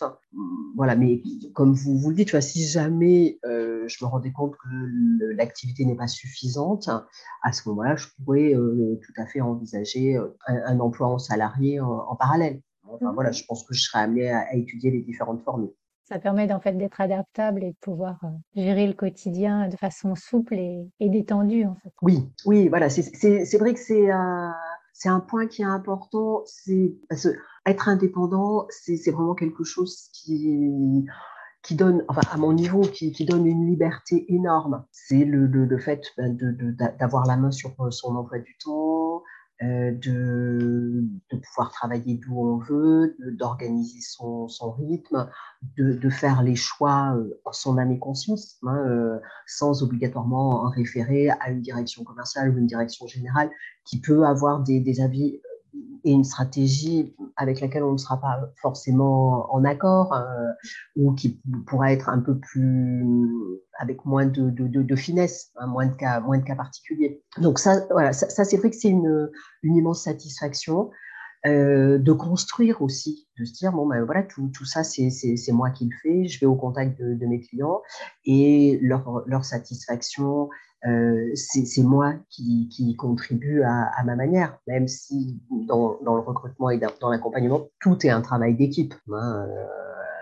Voilà, 0.78 0.96
mais 0.96 1.22
comme 1.54 1.74
vous, 1.74 1.98
vous 1.98 2.10
le 2.12 2.16
dites, 2.16 2.28
tu 2.28 2.32
vois, 2.32 2.42
si 2.42 2.64
jamais 2.66 3.38
euh, 3.46 3.84
je 3.88 4.04
me 4.06 4.10
rendais 4.10 4.32
compte 4.32 4.54
que 4.56 5.26
l'activité 5.36 5.84
n'est 5.84 5.98
pas 5.98 6.08
suffisante, 6.08 6.90
à 7.44 7.52
ce 7.52 7.68
moment-là, 7.68 7.98
je 7.98 8.08
pourrais 8.24 8.56
euh, 8.56 8.98
tout 9.06 9.22
à 9.22 9.26
fait 9.26 9.42
envisager 9.42 10.16
euh, 10.16 10.28
un, 10.48 10.78
un 10.78 10.80
emploi 10.80 11.08
en 11.08 11.20
salarié 11.20 11.82
en, 11.82 11.90
en 11.90 12.16
parallèle. 12.16 12.62
Enfin, 12.92 13.12
voilà, 13.14 13.32
je 13.32 13.44
pense 13.46 13.64
que 13.66 13.74
je 13.74 13.82
serais 13.82 14.00
amené 14.04 14.32
à, 14.32 14.40
à 14.40 14.54
étudier 14.56 14.90
les 14.90 15.02
différentes 15.02 15.44
formules. 15.44 15.74
Ça 16.10 16.18
permet 16.18 16.52
en 16.52 16.60
fait 16.60 16.74
d'être 16.74 17.00
adaptable 17.00 17.64
et 17.64 17.72
de 17.72 17.78
pouvoir 17.82 18.20
euh, 18.24 18.28
gérer 18.56 18.88
le 18.88 18.94
quotidien 18.94 19.68
de 19.68 19.78
façon 19.78 20.16
souple 20.16 20.56
et, 20.56 20.90
détendue. 21.00 21.66
Oui, 22.02 22.28
oui, 22.46 22.68
voilà, 22.68 22.90
c'est 22.90 23.58
vrai 23.58 23.74
que 23.74 23.80
c'est 23.80 24.12
euh, 24.12 24.50
un 25.06 25.20
point 25.20 25.46
qui 25.46 25.62
est 25.62 25.66
important. 25.66 26.44
C'est 26.46 26.96
être 27.66 27.90
indépendant, 27.90 28.66
c'est 28.70 29.12
vraiment 29.12 29.36
quelque 29.36 29.64
chose 29.64 30.10
qui 30.14 31.06
qui 31.62 31.76
donne, 31.76 32.06
enfin 32.08 32.22
à 32.32 32.38
mon 32.38 32.54
niveau, 32.54 32.82
qui, 32.82 33.12
qui 33.12 33.26
donne 33.26 33.46
une 33.46 33.68
liberté 33.68 34.26
énorme. 34.34 34.86
C'est 34.92 35.26
le, 35.26 35.46
le, 35.46 35.78
fait 35.78 36.02
ben, 36.18 36.36
d'avoir 37.00 37.26
la 37.26 37.36
main 37.36 37.52
sur 37.52 37.76
son 37.92 38.16
emploi 38.16 38.40
du 38.40 38.58
temps, 38.64 39.18
euh, 39.18 39.20
de, 39.62 41.04
de, 41.32 41.38
pouvoir 41.38 41.72
travailler 41.72 42.16
d'où 42.16 42.40
on 42.40 42.58
veut, 42.58 43.16
d'organiser 43.34 44.00
son, 44.02 44.48
son, 44.48 44.72
rythme, 44.72 45.30
de, 45.78 45.94
de, 45.94 46.10
faire 46.10 46.42
les 46.44 46.56
choix 46.56 47.16
euh, 47.18 47.40
en 47.44 47.52
son 47.52 47.78
âme 47.78 47.92
et 47.92 48.00
conscience, 48.00 48.58
hein, 48.64 48.78
euh, 48.88 49.20
sans 49.48 49.84
obligatoirement 49.84 50.64
en 50.64 50.70
référer 50.70 51.30
à 51.30 51.50
une 51.50 51.62
direction 51.62 52.04
commerciale 52.04 52.52
ou 52.52 52.58
une 52.58 52.68
direction 52.68 53.06
générale 53.08 53.50
qui 53.84 54.00
peut 54.00 54.26
avoir 54.26 54.62
des, 54.62 54.80
des 54.80 55.02
avis 55.02 55.42
et 56.04 56.12
une 56.12 56.24
stratégie 56.24 57.16
avec 57.36 57.62
laquelle 57.62 57.84
on 57.84 57.94
ne 57.94 57.98
sera 57.98 58.20
pas 58.20 58.52
forcément 58.62 59.54
en 59.54 59.64
accord 59.66 60.14
euh, 60.14 60.52
ou 60.96 61.14
qui 61.14 61.42
pourra 61.68 61.92
être 61.92 62.10
un 62.10 62.20
peu 62.20 62.38
plus 62.38 63.06
avec 63.78 64.06
moins 64.06 64.26
de, 64.26 64.96
finesse, 64.96 65.52
hein, 65.58 65.68
moins 65.68 65.88
de 65.88 65.96
cas, 65.96 66.20
moins 66.20 66.38
de 66.38 66.44
cas 66.44 66.56
particuliers. 66.56 67.24
Donc 67.38 67.60
ça, 67.60 67.86
voilà, 67.92 68.14
ça, 68.14 68.44
c'est 68.44 68.58
vrai 68.58 68.70
que 68.70 68.76
c'est 68.76 68.90
une, 68.90 69.30
immense 69.64 70.04
satisfaction. 70.04 70.90
Euh, 71.46 71.98
de 71.98 72.12
construire 72.12 72.82
aussi, 72.82 73.30
de 73.40 73.46
se 73.46 73.54
dire 73.54 73.72
bon 73.72 73.88
ben 73.88 74.04
voilà 74.04 74.24
tout, 74.24 74.52
ça 74.66 74.84
c'est 74.84 75.10
moi 75.54 75.70
qui 75.70 75.86
le 75.86 75.96
fais, 76.02 76.28
je 76.28 76.38
vais 76.38 76.46
au 76.46 76.56
contact 76.56 77.00
de, 77.00 77.26
mes 77.26 77.40
clients 77.40 77.82
et 78.26 78.78
leur 78.82 79.46
satisfaction 79.46 80.50
euh, 80.88 81.32
c'est 81.36 81.84
moi 81.84 82.14
qui, 82.30 82.70
qui 82.70 82.96
contribue 82.96 83.64
à, 83.64 83.92
ma 84.06 84.16
manière, 84.16 84.58
même 84.68 84.88
si 84.88 85.40
dans, 85.50 86.00
le 86.02 86.20
recrutement 86.20 86.70
et 86.70 86.80
dans 87.02 87.10
l'accompagnement, 87.10 87.68
tout 87.82 88.06
est 88.06 88.10
un 88.10 88.22
travail 88.22 88.56
d'équipe. 88.56 88.94
Hein, 89.12 89.48
euh, 89.50 89.66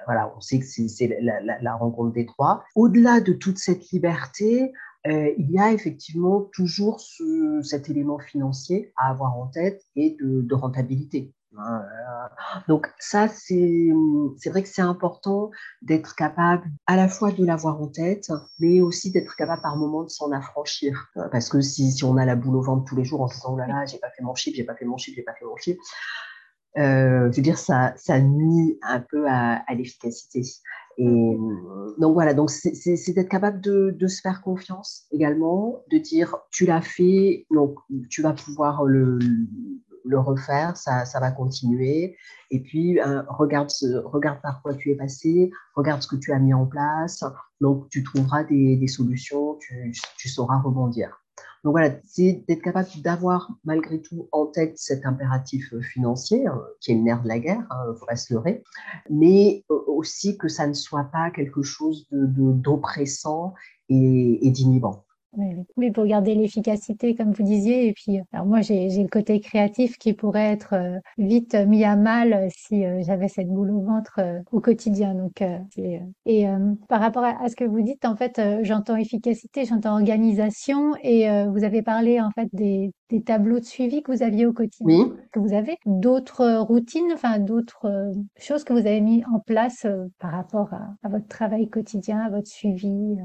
voilà, 0.06 0.34
on 0.36 0.42
sait 0.42 0.60
que 0.60 0.66
c'est 0.66 1.20
la, 1.22 1.76
rencontre 1.76 2.14
des 2.14 2.26
trois. 2.26 2.64
Au-delà 2.76 3.22
de 3.22 3.34
toute 3.34 3.58
cette 3.58 3.90
liberté, 3.92 4.74
euh, 5.06 5.32
il 5.38 5.52
y 5.52 5.60
a 5.60 5.72
effectivement 5.72 6.42
toujours 6.54 7.00
ce, 7.02 7.62
cet 7.62 7.90
élément 7.90 8.18
financier 8.18 8.92
à 8.98 9.10
avoir 9.12 9.38
en 9.38 9.48
tête 9.48 9.82
et 9.96 10.18
de 10.20 10.56
rentabilité. 10.56 11.34
Donc 12.68 12.88
ça, 13.00 13.28
c'est 13.28 13.90
vrai 14.46 14.64
que 14.64 14.70
c'est 14.70 14.82
important 14.82 15.50
d'être 15.82 16.16
capable 16.16 16.66
à 16.86 16.96
la 16.96 17.08
fois 17.08 17.32
de 17.32 17.46
l'avoir 17.46 17.82
en 17.82 17.88
tête, 17.88 18.32
mais 18.60 18.82
aussi 18.82 19.12
d'être 19.12 19.36
capable 19.36 19.62
par 19.62 19.78
moment 19.78 20.04
de 20.04 20.10
s'en 20.10 20.32
affranchir. 20.32 21.10
Parce 21.32 21.50
que 21.50 21.62
si, 21.62 21.92
si, 21.92 22.04
on 22.04 22.18
a 22.18 22.26
la 22.26 22.36
boule 22.36 22.58
au 22.58 22.62
ventre 22.62 22.86
tous 22.86 22.96
les 22.96 23.06
jours 23.06 23.22
en 23.22 23.28
se 23.28 23.36
disant, 23.36 23.54
oh 23.54 23.58
là 23.58 23.68
là, 23.68 23.86
j'ai 23.86 23.98
pas 23.98 24.10
fait 24.10 24.24
mon 24.24 24.36
chiffre, 24.36 24.56
j'ai 24.56 24.64
pas 24.64 24.76
fait 24.76 24.86
mon 24.86 24.98
chiffre, 24.98 25.16
j'ai 25.16 25.24
pas 25.24 25.34
fait 25.34 25.46
mon 25.46 25.58
chiffre, 25.58 25.82
je 26.76 27.36
veux 27.36 27.42
dire, 27.42 27.58
ça, 27.58 27.94
ça 27.98 28.20
nuit 28.20 28.78
un 28.82 29.00
peu 29.00 29.26
à, 29.28 29.64
l'efficacité. 29.74 30.42
Et 31.00 31.06
mmh. 31.06 31.96
donc 32.00 32.14
voilà, 32.14 32.34
donc 32.34 32.50
c'est 32.50 33.14
d'être 33.14 33.30
capable 33.30 33.62
de, 33.62 33.96
de, 33.98 34.08
se 34.08 34.20
faire 34.22 34.42
confiance 34.42 35.06
également, 35.12 35.84
de 35.92 36.00
dire 36.00 36.36
tu 36.52 36.66
l'as 36.66 36.82
fait, 36.82 37.46
donc 37.52 37.76
tu 38.10 38.24
vas 38.24 38.34
pouvoir 38.34 38.84
le, 38.84 39.20
le 40.08 40.20
refaire, 40.20 40.76
ça, 40.78 41.04
va 41.20 41.32
continuer. 41.32 42.18
Et 42.52 42.62
puis, 42.62 43.00
euh, 43.00 43.22
regarde, 43.28 43.70
regarde 44.06 44.42
par 44.42 44.62
quoi 44.62 44.74
tu 44.74 44.92
es 44.92 44.96
passé, 44.96 45.52
regarde 45.76 46.02
ce 46.02 46.08
que 46.08 46.16
tu 46.16 46.32
as 46.32 46.40
mis 46.40 46.54
en 46.54 46.66
place. 46.66 47.24
Donc, 47.62 47.90
tu 47.90 48.04
trouveras 48.04 48.44
des, 48.44 48.88
solutions, 48.88 49.58
tu, 49.60 50.30
sauras 50.30 50.60
rebondir. 50.60 51.22
Donc 51.64 51.72
voilà, 51.72 51.96
c'est 52.06 52.46
d'être 52.48 52.62
capable 52.62 52.88
d'avoir 53.04 53.50
malgré 53.66 54.02
tout 54.02 54.30
en 54.32 54.46
tête 54.46 54.78
cet 54.78 55.06
impératif 55.06 55.78
financier, 55.80 56.48
hein, 56.48 56.62
qui 56.80 56.92
est 56.92 56.96
le 56.96 57.02
nerf 57.02 57.24
de 57.24 57.28
la 57.28 57.40
guerre, 57.40 57.60
il 57.60 57.90
hein, 57.90 57.96
faut 58.00 58.06
pas 58.06 58.16
se 58.16 58.34
leurrer, 58.34 58.64
mais 59.10 59.66
aussi 59.68 60.38
que 60.38 60.48
ça 60.48 60.68
ne 60.68 60.74
soit 60.74 61.06
pas 61.06 61.32
quelque 61.32 61.64
chose 61.64 62.08
d'oppressant 62.12 63.54
de, 63.90 63.96
et, 63.96 64.48
et 64.48 64.52
d'inhibant. 64.52 65.07
Oui, 65.76 65.92
pour 65.92 66.06
garder 66.06 66.36
l'efficacité, 66.36 67.14
comme 67.14 67.32
vous 67.32 67.44
disiez. 67.44 67.88
Et 67.88 67.94
puis, 67.94 68.20
alors 68.32 68.46
moi, 68.46 68.62
j'ai 68.62 68.88
le 68.88 69.08
côté 69.08 69.40
créatif 69.40 69.98
qui 69.98 70.14
pourrait 70.14 70.52
être 70.52 70.74
euh, 70.74 70.98
vite 71.18 71.54
mis 71.54 71.84
à 71.84 71.96
mal 71.96 72.48
si 72.50 72.86
euh, 72.86 73.02
j'avais 73.06 73.28
cette 73.28 73.48
boule 73.48 73.72
au 73.72 73.82
ventre 73.82 74.20
euh, 74.20 74.40
au 74.52 74.62
quotidien. 74.62 75.14
Donc, 75.14 75.44
et 76.26 76.46
par 76.90 77.00
rapport 77.00 77.24
à, 77.24 77.50
ce 77.50 77.56
que 77.56 77.64
vous 77.64 77.82
dites, 77.82 78.06
en 78.06 78.16
fait, 78.16 78.42
j'entends 78.64 78.96
efficacité, 78.96 79.66
j'entends 79.66 79.94
organisation, 79.94 80.96
et 81.04 81.28
vous 81.48 81.64
avez 81.64 81.82
parlé 81.82 82.20
en 82.20 82.32
fait 82.32 82.50
des, 82.54 82.92
des, 83.10 83.22
tableaux 83.22 83.60
de 83.60 83.66
suivi 83.66 84.02
que 84.02 84.12
vous 84.12 84.24
aviez 84.24 84.46
au 84.46 84.54
quotidien. 84.54 85.14
Que 85.32 85.40
vous 85.40 85.54
avez 85.54 85.78
d'autres 85.86 86.60
routines, 86.60 87.12
enfin 87.14 87.40
d'autres 87.40 88.12
choses 88.38 88.64
que 88.64 88.74
vous 88.74 88.80
avez 88.80 89.02
mis 89.02 89.24
en 89.34 89.40
place 89.40 89.86
par 90.20 90.32
rapport 90.32 90.74
à, 90.74 90.96
à, 91.04 91.10
votre 91.10 91.28
travail 91.28 91.70
quotidien, 91.70 92.20
à 92.20 92.30
votre 92.30 92.48
suivi. 92.48 93.18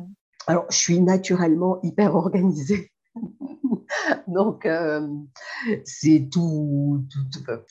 Alors, 0.46 0.66
je 0.70 0.76
suis 0.76 1.00
naturellement 1.00 1.80
hyper 1.82 2.14
organisée. 2.14 2.90
Donc, 4.26 4.66
euh, 4.66 5.06
c'est 5.84 6.28
tout, 6.30 7.04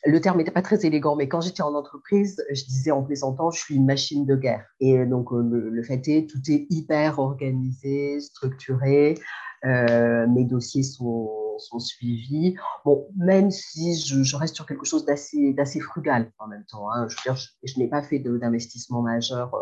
Le 0.06 0.22
terme 0.22 0.38
n'était 0.38 0.52
pas 0.52 0.62
très 0.62 0.86
élégant, 0.86 1.16
mais 1.16 1.28
quand 1.28 1.42
j'étais 1.42 1.64
en 1.64 1.74
entreprise, 1.74 2.44
je 2.52 2.64
disais 2.66 2.92
en 2.92 3.04
plaisantant, 3.04 3.52
je 3.52 3.60
suis 3.60 3.76
une 3.76 3.86
machine 3.86 4.26
de 4.26 4.36
guerre. 4.36 4.66
Et 4.80 5.06
donc, 5.06 5.32
euh, 5.34 5.42
le, 5.42 5.84
fait 5.84 6.08
est, 6.08 6.30
tout 6.30 6.40
est 6.50 6.68
hyper 6.70 7.20
organisé, 7.20 8.20
structuré. 8.20 9.18
Euh, 9.66 10.28
mes 10.28 10.46
dossiers 10.46 10.84
sont, 10.84 11.30
suivis. 11.78 12.56
Bon, 12.86 13.08
même 13.16 13.52
si 13.52 13.96
je, 13.96 14.36
reste 14.36 14.56
sur 14.56 14.66
quelque 14.66 14.86
chose 14.86 15.06
d'assez 15.06 15.80
frugal 15.80 16.32
en 16.40 16.48
même 16.48 16.66
temps. 16.66 16.92
Hein. 16.92 17.08
Je, 17.08 17.16
veux 17.16 17.34
dire, 17.34 17.36
je, 17.64 17.80
n'ai 17.80 17.88
pas 17.88 18.02
fait 18.02 18.18
d'investissement 18.18 19.04
majeur 19.04 19.54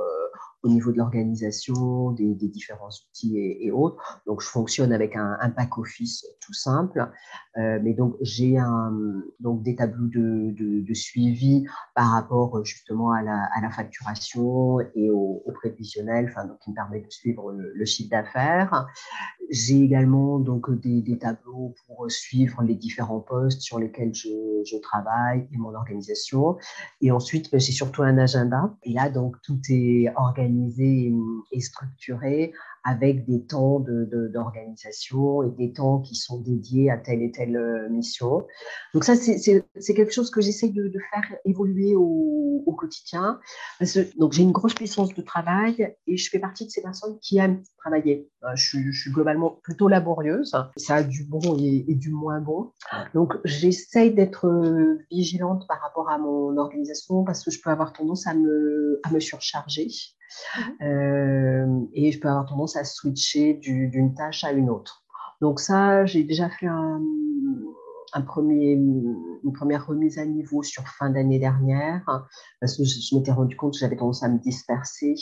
au 0.63 0.69
niveau 0.69 0.91
de 0.91 0.97
l'organisation, 0.97 2.11
des, 2.11 2.33
différents 2.35 2.89
outils 2.89 3.37
et, 3.37 3.71
autres. 3.71 4.21
Donc, 4.25 4.41
je 4.41 4.47
fonctionne 4.47 4.91
avec 4.91 5.15
un, 5.15 5.37
un 5.39 5.49
pack-office 5.49 6.25
tout 6.41 6.53
simple. 6.53 7.09
Euh, 7.57 7.79
mais 7.81 7.93
donc, 7.93 8.15
j'ai 8.21 8.57
donc 9.39 9.63
des 9.63 9.75
tableaux 9.75 10.07
de, 10.07 10.53
de, 10.55 10.93
suivi 10.93 11.65
par 11.95 12.11
rapport 12.11 12.63
justement 12.65 13.11
à 13.11 13.21
la, 13.21 13.49
à 13.55 13.61
la 13.61 13.69
facturation 13.69 14.79
et 14.95 15.09
au, 15.09 15.43
prévisionnel, 15.53 16.27
enfin, 16.29 16.45
donc, 16.45 16.59
qui 16.59 16.69
me 16.69 16.75
permet 16.75 17.01
de 17.01 17.09
suivre 17.09 17.51
le, 17.51 17.85
chiffre 17.85 18.09
d'affaires. 18.09 18.87
J'ai 19.49 19.81
également 19.81 20.39
donc 20.39 20.69
des, 20.79 21.17
tableaux 21.17 21.73
pour 21.85 22.09
suivre 22.09 22.61
les 22.63 22.75
différents 22.75 23.19
postes 23.19 23.61
sur 23.61 23.79
lesquels 23.79 24.13
je, 24.13 24.29
je 24.65 24.77
travaille 24.77 25.47
et 25.51 25.57
mon 25.57 25.73
organisation. 25.73 26.57
Et 27.01 27.11
ensuite, 27.11 27.51
ben, 27.51 27.59
j'ai 27.59 27.71
surtout 27.71 28.03
un 28.03 28.17
agenda. 28.17 28.75
Et 28.83 28.93
là, 28.93 29.09
donc, 29.09 29.35
tout 29.41 29.59
est 29.69 30.11
organisé 30.15 30.48
et 31.51 31.59
structuré 31.59 32.53
avec 32.83 33.25
des 33.25 33.45
temps 33.45 33.79
d'organisation 33.79 35.43
et 35.43 35.51
des 35.51 35.73
temps 35.73 35.99
qui 35.99 36.15
sont 36.15 36.39
dédiés 36.39 36.89
à 36.89 36.97
telle 36.97 37.21
et 37.21 37.31
telle 37.31 37.57
euh, 37.57 37.89
mission. 37.89 38.47
Donc 38.93 39.03
ça, 39.03 39.15
c'est 39.15 39.93
quelque 39.93 40.13
chose 40.13 40.31
que 40.31 40.41
j'essaie 40.41 40.69
de, 40.69 40.91
faire 41.11 41.37
évoluer 41.45 41.95
au, 41.95 42.75
quotidien. 42.77 43.39
Donc 44.17 44.31
j'ai 44.31 44.43
une 44.43 44.53
grosse 44.53 44.73
puissance 44.73 45.13
de 45.13 45.21
travail 45.21 45.95
et 46.07 46.15
je 46.15 46.29
fais 46.29 46.39
partie 46.39 46.65
de 46.65 46.71
ces 46.71 46.81
personnes 46.81 47.19
qui 47.19 47.37
aiment 47.37 47.61
travailler. 47.77 48.29
Euh, 48.43 48.55
je, 48.55 48.91
suis 48.91 49.11
globalement 49.11 49.59
plutôt 49.63 49.89
laborieuse. 49.89 50.55
Ça 50.77 50.95
a 50.95 51.03
du 51.03 51.25
bon 51.25 51.57
et, 51.57 51.95
du 51.95 52.11
moins 52.11 52.39
bon. 52.39 52.71
Donc 53.13 53.33
j'essaie 53.43 54.11
d'être 54.11 54.47
euh, 54.47 54.99
vigilante 55.11 55.67
par 55.67 55.81
rapport 55.81 56.09
à 56.09 56.17
mon 56.19 56.55
organisation 56.57 57.25
parce 57.25 57.43
que 57.43 57.51
je 57.51 57.59
peux 57.61 57.69
avoir 57.69 57.91
tendance 57.91 58.27
à 58.27 58.33
me 58.33 59.19
surcharger. 59.19 59.89
Mmh. 60.79 61.87
Et 61.93 62.11
je 62.11 62.19
peux 62.19 62.27
avoir 62.27 62.45
tendance 62.45 62.75
à 62.75 62.83
switcher 62.83 63.53
d'une 63.53 64.13
tâche 64.13 64.43
à 64.43 64.51
une 64.51 64.69
autre. 64.69 65.03
Donc 65.41 65.59
ça, 65.59 66.05
j'ai 66.05 66.23
déjà 66.23 66.49
fait 66.49 66.67
un, 66.67 67.01
une 68.15 69.53
première 69.53 69.87
remise 69.87 70.17
à 70.17 70.25
niveau 70.25 70.63
sur 70.63 70.83
fin 70.87 71.09
d'année 71.09 71.39
dernière, 71.39 72.03
parce 72.59 72.77
que 72.77 72.83
je, 72.83 73.15
m'étais 73.15 73.31
rendu 73.31 73.55
compte 73.55 73.73
que 73.73 73.79
j'avais 73.79 73.95
tendance 73.95 74.23
à 74.23 74.29
me 74.29 74.39
disperser 74.39 75.15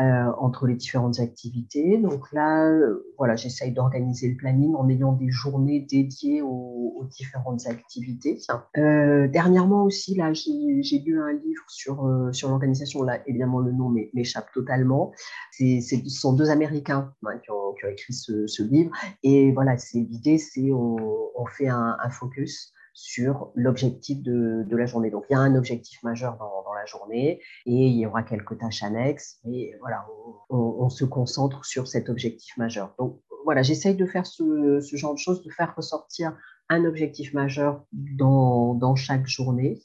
euh, 0.00 0.30
entre 0.38 0.66
les 0.66 0.74
différentes 0.74 1.20
activités. 1.20 1.98
Donc 1.98 2.32
là, 2.32 2.70
voilà, 3.16 3.36
j'essaye 3.36 3.72
d'organiser 3.72 4.28
le 4.28 4.36
planning 4.36 4.74
en 4.74 4.88
ayant 4.88 5.12
des 5.12 5.30
journées 5.30 5.80
dédiées 5.80 6.42
aux, 6.42 6.76
différentes 7.10 7.66
activités. 7.66 8.38
Euh, 8.76 9.28
dernièrement 9.28 9.84
aussi, 9.84 10.14
là, 10.14 10.32
j'ai 10.32 10.98
lu 10.98 11.20
un 11.20 11.32
livre 11.32 11.64
sur, 11.68 12.06
euh, 12.06 12.32
sur 12.32 12.50
l'organisation. 12.50 13.02
Là, 13.02 13.20
évidemment, 13.26 13.60
le 13.60 13.72
nom 13.72 13.88
m'échappe 14.12 14.52
totalement. 14.52 15.12
C'est, 15.52 15.80
ce 15.80 15.96
sont 16.08 16.34
deux 16.34 16.50
Américains 16.50 17.12
hein, 17.24 17.38
qui, 17.42 17.50
ont, 17.50 17.74
écrit 17.90 18.12
ce, 18.12 18.62
livre. 18.62 18.90
Et 19.22 19.52
voilà, 19.52 19.76
l'idée, 19.94 20.38
c'est 20.38 20.70
on 20.72 21.46
fait 21.46 21.68
un 21.68 21.96
focus 22.10 22.72
sur 22.92 23.52
l'objectif 23.54 24.22
de, 24.22 24.66
la 24.70 24.86
journée. 24.86 25.10
Donc, 25.10 25.24
il 25.30 25.34
y 25.34 25.36
a 25.36 25.40
un 25.40 25.54
objectif 25.54 26.02
majeur 26.02 26.36
dans, 26.36 26.64
la 26.74 26.84
journée 26.84 27.40
et 27.66 27.86
il 27.86 27.98
y 27.98 28.06
aura 28.06 28.22
quelques 28.22 28.58
tâches 28.58 28.82
annexes. 28.82 29.38
Et 29.44 29.74
voilà, 29.80 30.04
on, 30.50 30.88
se 30.88 31.04
concentre 31.04 31.64
sur 31.64 31.86
cet 31.88 32.08
objectif 32.08 32.56
majeur. 32.56 32.94
Donc, 32.98 33.20
voilà, 33.44 33.62
j'essaye 33.62 33.94
de 33.94 34.06
faire 34.06 34.26
ce, 34.26 34.80
genre 34.94 35.14
de 35.14 35.18
choses, 35.18 35.42
de 35.42 35.50
faire 35.50 35.74
ressortir 35.76 36.36
un 36.68 36.84
objectif 36.84 37.34
majeur 37.34 37.84
dans, 37.92 38.94
chaque 38.96 39.26
journée 39.26 39.80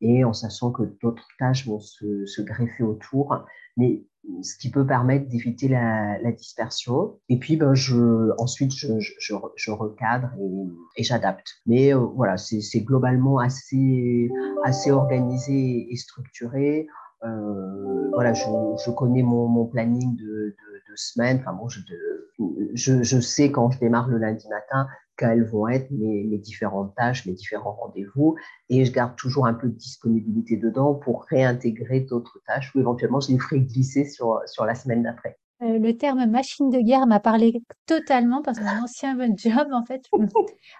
et 0.00 0.24
en 0.24 0.32
sachant 0.32 0.70
que 0.70 0.82
d'autres 1.02 1.26
tâches 1.38 1.66
vont 1.66 1.80
se, 1.80 2.26
se 2.26 2.42
greffer 2.42 2.82
autour. 2.82 3.44
Mais 3.76 4.04
ce 4.42 4.56
qui 4.58 4.70
peut 4.70 4.86
permettre 4.86 5.28
d'éviter 5.28 5.68
la, 5.68 6.18
dispersion. 6.32 7.18
Et 7.28 7.38
puis, 7.38 7.56
ben, 7.56 7.74
je, 7.74 8.30
ensuite, 8.38 8.72
je, 8.74 8.88
je, 8.98 9.34
je 9.56 9.70
recadre 9.70 10.30
et, 10.40 11.00
et 11.00 11.02
j'adapte. 11.02 11.46
Mais 11.66 11.94
euh, 11.94 11.98
voilà, 11.98 12.36
c'est 12.36 12.80
globalement 12.80 13.38
assez, 13.38 14.30
assez 14.64 14.90
organisé 14.90 15.86
et 15.90 15.96
structuré. 15.96 16.86
Euh, 17.24 18.10
voilà, 18.12 18.32
je, 18.32 18.44
je, 18.84 18.90
connais 18.90 19.22
mon, 19.22 19.66
planning 19.66 20.16
de, 20.16 20.24
de, 20.24 20.94
semaine. 20.96 21.38
Enfin 21.40 21.52
bon, 21.52 21.68
je, 21.68 23.02
je, 23.02 23.20
sais 23.20 23.50
quand 23.50 23.70
je 23.70 23.78
démarre 23.78 24.08
le 24.08 24.18
lundi 24.18 24.48
matin 24.48 24.88
quelles 25.18 25.44
vont 25.44 25.68
être 25.68 25.90
mes, 25.90 26.38
différentes 26.38 26.94
tâches, 26.94 27.26
mes 27.26 27.32
différents 27.32 27.72
rendez-vous, 27.72 28.36
et 28.70 28.84
je 28.84 28.92
garde 28.92 29.16
toujours 29.16 29.46
un 29.46 29.54
peu 29.54 29.68
de 29.68 29.74
disponibilité 29.74 30.56
dedans 30.56 30.94
pour 30.94 31.24
réintégrer 31.24 32.00
d'autres 32.00 32.40
tâches 32.46 32.74
ou 32.74 32.80
éventuellement 32.80 33.20
je 33.20 33.32
les 33.32 33.38
ferai 33.38 33.60
glisser 33.60 34.04
sur, 34.06 34.40
sur 34.46 34.64
la 34.64 34.74
semaine 34.74 35.02
d'après. 35.02 35.38
Euh, 35.60 35.78
le 35.78 35.96
terme 35.96 36.24
machine 36.26 36.70
de 36.70 36.78
guerre 36.78 37.08
m'a 37.08 37.18
parlé 37.18 37.60
totalement 37.86 38.42
parce 38.42 38.58
que 38.60 38.64
mon 38.64 38.84
ancien 38.84 39.18
job, 39.36 39.68
en 39.72 39.84
fait, 39.84 40.02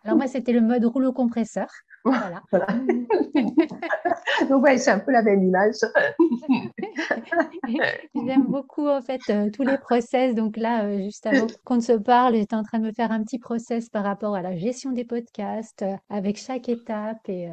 alors 0.05 0.16
moi, 0.16 0.29
c'était 0.29 0.53
le 0.53 0.61
mode 0.61 0.85
rouleau 0.85 1.12
compresseur. 1.12 1.66
Voilà. 2.51 2.66
Donc, 4.49 4.62
ouais, 4.62 4.79
c'est 4.79 4.90
un 4.90 5.01
peu 5.01 5.12
la 5.12 5.23
même 5.23 5.42
image. 5.42 5.75
J'aime 8.27 8.47
beaucoup, 8.47 8.87
en 8.88 9.01
fait, 9.01 9.21
euh, 9.31 9.51
tous 9.51 9.62
les 9.62 9.79
process. 9.79 10.35
Donc 10.35 10.57
là, 10.57 10.87
euh, 10.87 11.03
juste 11.03 11.27
avant 11.27 11.47
qu'on 11.64 11.81
se 11.81 11.92
parle, 11.92 12.35
j'étais 12.35 12.57
en 12.57 12.62
train 12.62 12.79
de 12.79 12.85
me 12.87 12.92
faire 12.92 13.11
un 13.12 13.23
petit 13.23 13.38
process 13.38 13.88
par 13.88 14.05
rapport 14.05 14.35
à 14.35 14.42
la 14.42 14.57
gestion 14.57 14.92
des 14.92 15.05
podcasts, 15.05 15.83
euh, 15.83 15.97
avec 16.09 16.37
chaque 16.37 16.68
étape 16.68 17.29
et, 17.29 17.49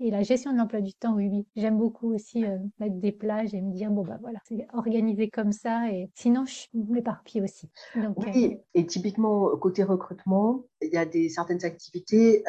et, 0.00 0.10
la 0.10 0.22
gestion 0.22 0.52
de 0.52 0.58
l'emploi 0.58 0.80
du 0.80 0.94
temps. 0.94 1.14
Oui, 1.14 1.28
oui. 1.30 1.46
J'aime 1.56 1.78
beaucoup 1.78 2.14
aussi 2.14 2.44
mettre 2.78 2.96
des 2.96 3.12
plages 3.12 3.54
et 3.54 3.60
me 3.60 3.72
dire, 3.72 3.90
bon, 3.90 4.02
bah 4.02 4.18
voilà, 4.20 4.38
c'est 4.46 4.66
organisé 4.72 5.28
comme 5.28 5.52
ça. 5.52 5.90
Et 5.90 6.10
sinon, 6.14 6.44
je 6.46 6.66
m'éparpille 6.74 7.42
aussi. 7.42 7.70
Donc, 7.96 8.16
oui, 8.18 8.58
et 8.74 8.86
typiquement, 8.86 9.48
côté 9.56 9.82
recrutement, 9.82 10.64
il 10.80 10.92
y 10.92 10.96
a 10.96 11.04
des, 11.04 11.28
certaines 11.28 11.64
activités 11.64 12.44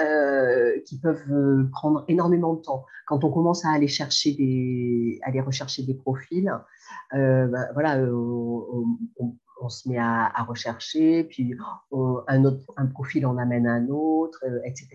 qui 0.85 0.99
peuvent 0.99 1.32
prendre 1.71 2.05
énormément 2.07 2.53
de 2.53 2.61
temps. 2.61 2.85
Quand 3.07 3.23
on 3.23 3.31
commence 3.31 3.65
à 3.65 3.69
aller 3.71 3.87
chercher 3.87 4.33
des, 4.33 5.19
aller 5.23 5.41
rechercher 5.41 5.83
des 5.83 5.93
profils, 5.93 6.51
euh, 7.13 7.47
ben, 7.47 7.67
voilà, 7.73 7.97
euh, 7.97 8.11
on, 9.17 9.69
se 9.69 9.87
met 9.87 9.97
à, 9.97 10.43
rechercher, 10.47 11.23
puis 11.23 11.55
un 12.27 12.45
autre, 12.45 12.65
un 12.75 12.85
profil 12.85 13.25
en 13.25 13.37
amène 13.37 13.65
un 13.65 13.87
autre, 13.87 14.43
euh, 14.45 14.59
etc. 14.65 14.89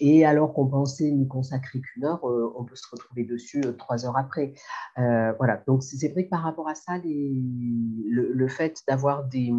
Et 0.00 0.24
alors 0.24 0.54
qu'on 0.54 0.66
pensait 0.66 1.10
n'y 1.10 1.28
consacrer 1.28 1.80
qu'une 1.80 2.06
heure, 2.06 2.24
on 2.24 2.64
peut 2.64 2.74
se 2.74 2.88
retrouver 2.90 3.24
dessus 3.24 3.60
trois 3.78 4.06
heures 4.06 4.16
après. 4.16 4.54
voilà, 4.96 5.62
donc 5.66 5.82
c'est 5.82 6.08
vrai 6.08 6.24
que 6.24 6.30
par 6.30 6.42
rapport 6.42 6.68
à 6.68 6.74
ça, 6.74 6.94
le, 7.04 8.48
fait 8.48 8.82
d'avoir 8.88 9.24
des, 9.24 9.52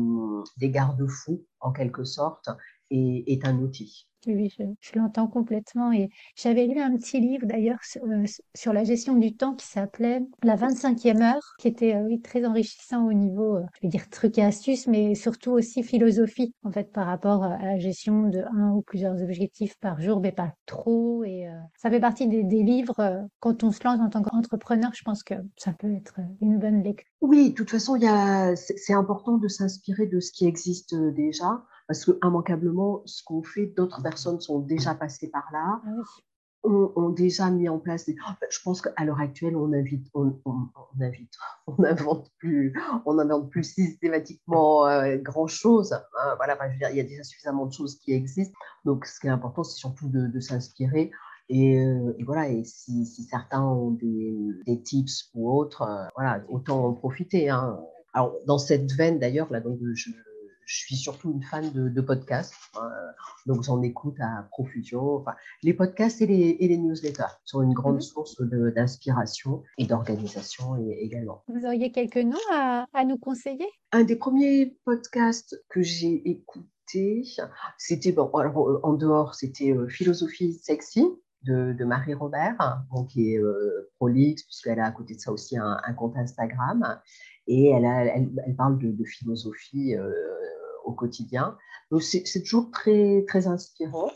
des 0.58 0.70
garde-fous, 0.72 1.44
en 1.60 1.72
quelque 1.72 2.04
sorte, 2.04 2.50
est 2.93 3.45
un 3.45 3.58
outil. 3.60 4.08
Oui, 4.27 4.53
je, 4.58 4.99
l'entends 4.99 5.27
complètement. 5.27 5.91
Et 5.91 6.10
j'avais 6.36 6.65
lu 6.65 6.79
un 6.79 6.95
petit 6.95 7.19
livre 7.19 7.45
d'ailleurs 7.45 7.79
euh, 8.03 8.25
sur, 8.56 8.73
la 8.73 8.84
gestion 8.84 9.15
du 9.15 9.36
temps 9.36 9.53
qui 9.56 9.67
s'appelait 9.67 10.21
La 10.43 10.56
25e 10.56 11.21
heure, 11.21 11.56
qui 11.60 11.67
était 11.67 11.95
euh, 11.95 12.06
oui, 12.08 12.21
très 12.21 12.45
enrichissant 12.45 13.06
au 13.06 13.13
niveau, 13.13 13.58
euh, 13.58 13.63
je 13.75 13.82
vais 13.82 13.89
dire 13.89 14.10
trucs 14.10 14.38
et 14.38 14.43
astuces, 14.43 14.88
mais 14.88 15.15
surtout 15.15 15.51
aussi 15.51 15.84
philosophie, 15.84 16.53
en 16.63 16.71
fait, 16.71 16.91
par 16.91 17.08
rapport 17.08 17.43
à 17.43 17.58
la 17.58 17.79
gestion 17.79 18.29
de 18.29 18.39
un 18.39 18.71
ou 18.71 18.82
plusieurs 18.82 19.21
objectifs 19.21 19.77
par 19.79 19.99
jour, 19.99 20.19
mais 20.21 20.32
pas 20.32 20.53
trop. 20.65 21.23
Et 21.23 21.47
ça 21.75 21.89
fait 21.89 21.99
partie 21.99 22.27
des, 22.27 22.43
des 22.43 22.63
livres, 22.63 23.27
quand 23.39 23.63
on 23.63 23.71
se 23.71 23.84
lance 23.84 23.99
en 23.99 24.10
tant 24.10 24.21
qu'entrepreneur, 24.21 24.91
je 24.93 25.03
pense 25.03 25.23
que 25.23 25.36
ça 25.58 25.73
peut 25.73 25.93
être 25.93 26.19
une 26.41 26.60
bonne 26.60 26.84
lecture. 26.84 27.10
Oui, 27.21 27.49
de 27.49 27.56
toute 27.56 27.69
façon, 27.69 27.97
c'est 28.56 28.93
important 28.93 29.38
de 29.38 29.47
s'inspirer 29.47 30.08
de 30.08 30.19
ce 30.19 30.32
qui 30.32 30.45
existe 30.45 30.95
déjà 30.95 31.63
parce 31.93 32.06
que 32.06 32.17
immanquablement, 32.25 33.03
ce 33.06 33.23
qu'on 33.23 33.43
fait, 33.43 33.67
d'autres 33.67 34.01
personnes 34.01 34.41
sont 34.41 34.58
déjà 34.58 34.95
passées 34.95 35.29
par 35.29 35.47
là, 35.53 35.79
ah 35.86 35.89
ont, 36.63 37.10
déjà 37.12 37.51
mis 37.51 37.69
en 37.69 37.77
place. 37.77 38.10
Je 38.49 38.60
pense 38.63 38.82
qu'à 38.82 39.06
l'heure 39.06 39.19
actuelle, 39.19 39.56
on 39.56 39.71
invite, 39.73 40.08
on, 40.15 40.34
invite, 40.99 41.34
on 41.67 41.79
n'invente 41.79 42.32
plus, 42.39 42.73
on 43.06 43.19
invente 43.19 43.51
plus 43.51 43.63
systématiquement 43.63 44.88
euh, 44.88 45.17
grand 45.17 45.45
chose. 45.45 45.93
Hein. 45.93 46.34
voilà, 46.38 46.58
je 46.63 46.71
veux 46.71 46.79
dire, 46.79 46.89
il 46.89 46.97
y 46.97 46.99
a 46.99 47.03
déjà 47.03 47.21
suffisamment 47.21 47.67
de 47.67 47.73
choses 47.73 47.99
qui 47.99 48.12
existent. 48.12 48.58
Donc, 48.86 49.06
ce 49.06 49.19
qui 49.19 49.27
est 49.27 49.29
important, 49.29 49.63
c'est 49.63 49.77
surtout 49.77 50.10
de, 50.10 50.39
s'inspirer. 50.39 51.12
Euh, 51.51 52.13
et, 52.17 52.23
voilà, 52.23 52.49
et 52.49 52.63
si, 52.63 53.06
certains 53.06 53.62
ont 53.62 53.91
des, 53.91 54.82
tips 54.84 55.29
ou 55.36 55.56
autres, 55.56 55.84
euh, 55.84 56.08
voilà, 56.15 56.43
autant 56.49 56.88
en 56.88 56.93
profiter. 56.93 57.51
Hein. 57.51 57.79
Alors, 58.13 58.36
dans 58.47 58.58
cette 58.58 58.91
veine, 58.93 59.19
d'ailleurs, 59.19 59.51
là, 59.51 59.60
donc, 59.60 59.77
je, 59.93 60.10
je 60.74 60.80
suis 60.80 60.96
surtout 60.96 61.32
une 61.32 61.44
fan 61.44 61.72
de, 61.72 62.02
podcasts, 62.02 62.56
hein, 62.76 62.90
donc 63.46 63.64
j'en 63.64 63.82
écoute 63.84 64.16
à 64.20 64.48
profusion. 64.50 65.18
Enfin, 65.18 65.34
les 65.62 65.74
podcasts 65.74 66.22
et 66.22 66.28
les, 66.28 66.58
et 66.60 66.68
les 66.68 66.78
newsletters 66.78 67.38
sont 67.46 67.62
une 67.62 67.74
grande 67.74 67.96
mhm. 67.96 68.02
source 68.02 68.42
d'inspiration 68.42 69.64
et 69.78 69.86
d'organisation 69.86 70.76
également. 70.98 71.44
Vous 71.48 71.66
auriez 71.66 71.92
quelques 71.92 72.18
noms 72.18 72.38
à, 72.52 72.88
à, 72.94 73.06
nous 73.06 73.18
conseiller? 73.18 73.68
Un 73.92 74.04
des 74.04 74.16
premiers 74.16 74.76
podcasts 74.84 75.64
que 75.70 75.84
j'ai 75.84 76.28
écouté, 76.28 77.24
c'était, 77.78 78.12
bon, 78.12 78.28
alors, 78.32 78.68
euh, 78.68 78.80
en 78.84 78.94
dehors, 78.94 79.36
c'était 79.36 79.72
euh, 79.72 79.88
Philosophie 79.88 80.54
sexy. 80.54 81.06
De, 81.46 81.74
de, 81.74 81.84
Marie 81.84 82.14
Robert, 82.14 82.86
donc, 82.96 83.10
qui 83.10 83.34
est 83.34 83.38
euh, 83.38 83.92
prolixe, 83.98 84.44
puisqu'elle 84.44 84.80
a 84.80 84.86
à 84.86 84.92
côté 84.92 85.16
de 85.16 85.20
ça 85.20 85.30
aussi 85.30 85.58
un, 85.58 85.78
un 85.84 85.94
compte 85.94 86.16
Instagram. 86.16 87.02
Et 87.48 87.66
elle, 87.68 87.84
a, 87.84 88.06
elle, 88.06 88.32
elle 88.48 88.56
parle 88.56 88.80
de, 88.80 88.94
de 88.94 89.04
philosophie 89.04 89.94
au 90.84 90.93
quotidien. 90.93 91.58
C'est 92.00 92.41
toujours 92.41 92.72
très, 92.72 93.24
très 93.28 93.48
inspirant. 93.48 94.12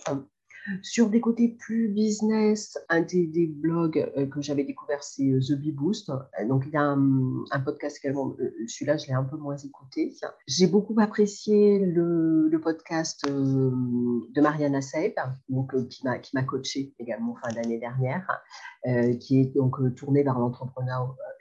Sur 0.82 1.10
des 1.10 1.22
côtés 1.22 1.48
plus 1.48 1.88
business, 1.88 2.78
un 2.90 3.02
des, 3.02 3.48
blogs 3.48 4.12
euh, 4.18 4.26
que 4.26 4.42
j'avais 4.42 4.64
découvert, 4.64 5.04
c'est 5.04 5.30
euh, 5.30 5.40
The 5.40 5.54
Bee 5.54 5.72
Boost. 5.72 6.12
Donc, 6.48 6.64
il 6.68 6.74
y 6.74 6.78
a 6.78 6.82
un, 6.82 7.60
podcast 7.64 8.00
également. 8.04 8.36
Euh, 8.40 8.52
celui-là, 8.68 8.98
je 8.98 9.08
l'ai 9.08 9.14
un 9.14 9.24
peu 9.24 9.38
moins 9.38 9.56
écouté. 9.58 10.14
J'ai 10.48 10.68
beaucoup 10.68 10.96
apprécié 11.00 11.80
le, 11.80 12.50
podcast 12.62 13.26
de 13.26 14.42
Mariana 14.42 14.82
Seib, 14.82 15.14
donc, 15.48 15.72
qui 15.88 16.04
m'a 16.06 16.44
coaché 16.44 16.94
également 17.00 17.36
fin 17.36 17.54
d'année 17.54 17.80
dernière, 17.80 18.28
qui 19.20 19.40
est 19.40 19.56
donc 19.56 19.78
tourné 19.96 20.24
vers 20.24 20.38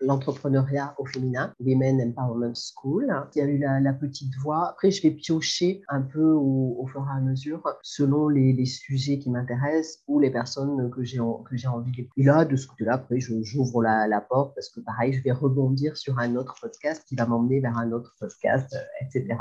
l'entrepreneuriat 0.00 0.94
au 0.98 1.06
féminin, 1.06 1.54
Women 1.58 2.00
Empowerment 2.08 2.54
School. 2.54 3.12
Il 3.34 3.38
y 3.38 3.40
a 3.40 3.46
eu 3.46 3.58
la, 3.58 3.92
petite 3.94 4.36
voix. 4.36 4.68
Après, 4.68 4.90
je 4.90 5.02
vais 5.02 5.10
piocher 5.10 5.82
un 5.88 6.02
peu 6.02 6.22
au, 6.22 6.86
fur 6.92 7.00
et 7.00 7.16
à 7.16 7.20
mesure 7.20 7.62
selon 7.82 8.28
les 8.28 8.66
sujets 8.66 9.15
qui 9.18 9.30
m'intéressent 9.30 10.02
ou 10.06 10.18
les 10.18 10.30
personnes 10.30 10.90
que 10.90 11.02
j'ai 11.02 11.18
que 11.18 11.56
j'ai 11.56 11.68
envie 11.68 11.92
d'écouter. 11.92 12.20
Et 12.20 12.24
là, 12.24 12.44
de 12.44 12.56
ce 12.56 12.66
côté-là, 12.66 12.94
après, 12.94 13.18
j'ouvre 13.20 13.82
la, 13.82 14.06
la, 14.06 14.20
porte 14.20 14.54
parce 14.54 14.68
que 14.68 14.80
pareil, 14.80 15.12
je 15.12 15.22
vais 15.22 15.32
rebondir 15.32 15.96
sur 15.96 16.18
un 16.18 16.36
autre 16.36 16.56
podcast 16.60 17.04
qui 17.06 17.14
va 17.16 17.26
m'emmener 17.26 17.60
vers 17.60 17.76
un 17.78 17.92
autre 17.92 18.14
podcast, 18.18 18.74
euh, 18.74 19.04
etc. 19.06 19.36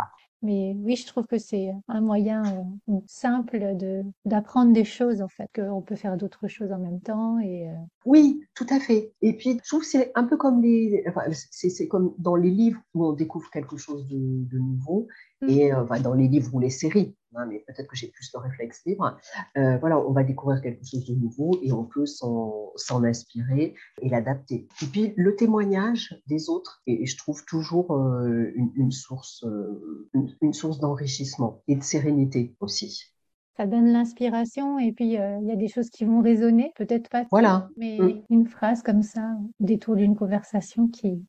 Mais 0.46 0.76
oui, 0.78 0.96
je 0.96 1.08
trouve 1.08 1.26
que 1.26 1.40
c'est 1.40 1.72
un 1.88 2.02
moyen 2.02 2.44
euh, 2.90 3.00
simple 3.08 3.76
de 3.78 4.04
d'apprendre 4.26 4.74
des 4.74 4.86
choses 4.86 5.24
en 5.24 5.28
fait, 5.28 5.50
qu'on 5.56 5.82
peut 5.82 5.96
faire 5.96 6.18
d'autres 6.18 6.48
choses 6.48 6.72
en 6.72 6.78
même 6.78 7.02
temps 7.02 7.40
et. 7.40 7.68
Euh, 7.68 7.74
oui, 8.06 8.44
tout 8.54 8.68
à 8.70 8.80
fait. 8.80 9.14
Et 9.24 9.36
puis, 9.36 9.60
je 9.64 9.68
trouve 9.68 9.82
que 9.82 9.88
c'est 9.88 10.12
un 10.14 10.24
peu 10.24 10.38
comme 10.38 10.62
les, 10.62 11.04
enfin, 11.08 11.24
c'est 11.32 11.88
comme 11.88 12.14
dans 12.20 12.36
les 12.36 12.52
livres 12.52 12.80
où 12.94 13.06
on 13.06 13.14
découvre 13.14 13.50
quelque 13.50 13.78
chose 13.78 14.08
de, 14.08 14.46
de 14.46 14.60
nouveau 14.60 15.08
mmh. 15.42 15.50
et 15.50 15.74
enfin, 15.74 16.00
dans 16.00 16.14
les 16.14 16.28
livres 16.28 16.54
ou 16.54 16.60
les 16.60 16.70
séries. 16.70 17.16
Hein, 17.36 17.46
mais 17.48 17.60
peut-être 17.68 17.88
que 17.88 17.96
j'ai 17.96 18.08
plus 18.08 18.32
le 18.34 18.40
réflexe 18.40 18.82
libre. 18.86 19.18
Euh, 19.58 19.78
voilà, 19.78 20.00
on 20.00 20.12
va 20.12 20.24
découvrir 20.24 20.62
quelque 20.62 20.86
chose 20.86 21.06
de 21.06 21.16
nouveau 21.16 21.52
et 21.62 21.72
on 21.72 21.84
peut 21.84 22.06
s'en 22.06 23.04
inspirer 23.04 23.76
et 24.02 24.10
l'adapter. 24.10 24.68
Et 24.82 24.86
puis 24.86 25.14
le 25.18 25.36
témoignage 25.36 26.22
des 26.28 26.50
autres 26.50 26.82
et 26.88 27.06
je 27.06 27.18
trouve 27.18 27.44
toujours 27.46 27.94
euh, 27.94 28.52
une, 28.76 28.92
source, 28.92 29.44
euh, 29.46 30.10
une 30.42 30.54
source 30.54 30.80
d'enrichissement 30.80 31.64
et 31.68 31.76
de 31.76 31.84
sérénité 31.84 32.56
aussi 32.60 33.15
ça 33.58 33.66
donne 33.66 33.92
l'inspiration 33.92 34.80
et 34.80 34.92
puis 34.92 35.18
euh, 35.18 35.38
il 35.42 35.48
y 35.48 35.52
a 35.52 35.56
des 35.56 35.68
choses 35.68 35.90
qui 35.90 36.06
vont 36.06 36.22
résonner, 36.22 36.72
peut-être 36.76 37.10
pas, 37.10 37.26
voilà. 37.32 37.70
mais 37.78 37.98
mm. 38.00 38.24
une 38.30 38.48
phrase 38.48 38.82
comme 38.82 39.02
ça, 39.02 39.22
détour 39.60 39.96
d'une 39.96 40.16
conversation 40.16 40.88
qui 40.88 41.24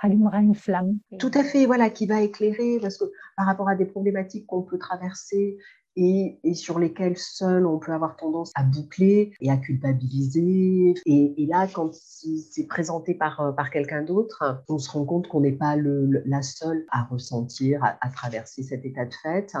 rallumera 0.00 0.38
une 0.38 0.54
flamme. 0.54 0.98
Tout 1.18 1.30
à 1.34 1.44
fait, 1.44 1.66
voilà, 1.66 1.90
qui 1.90 2.06
va 2.06 2.20
éclairer 2.20 2.78
parce 2.80 2.98
que 2.98 3.04
par 3.36 3.46
rapport 3.46 3.68
à 3.68 3.76
des 3.76 3.86
problématiques 3.86 4.46
qu'on 4.46 4.62
peut 4.62 4.78
traverser 4.78 5.56
et, 5.98 6.54
sur 6.54 6.78
lesquels 6.78 7.16
seuls 7.16 7.66
on 7.66 7.78
peut 7.78 7.92
avoir 7.92 8.16
tendance 8.16 8.52
à 8.54 8.62
boucler 8.62 9.32
et 9.40 9.50
à 9.50 9.56
culpabiliser. 9.56 10.94
Et, 11.06 11.46
là, 11.46 11.66
quand 11.66 11.92
c'est 11.94 12.66
présenté 12.66 13.14
par, 13.14 13.40
euh, 13.40 13.52
par 13.52 13.70
quelqu'un 13.70 14.02
d'autre, 14.02 14.62
on 14.68 14.78
se 14.78 14.90
rend 14.90 15.04
compte 15.04 15.28
qu'on 15.28 15.40
n'est 15.40 15.52
pas 15.52 15.76
la 15.76 16.42
seule 16.42 16.84
à 16.90 17.04
ressentir, 17.04 17.82
à, 17.82 18.10
traverser 18.10 18.62
cet 18.62 18.84
état 18.84 19.04
de 19.04 19.14
fait. 19.22 19.54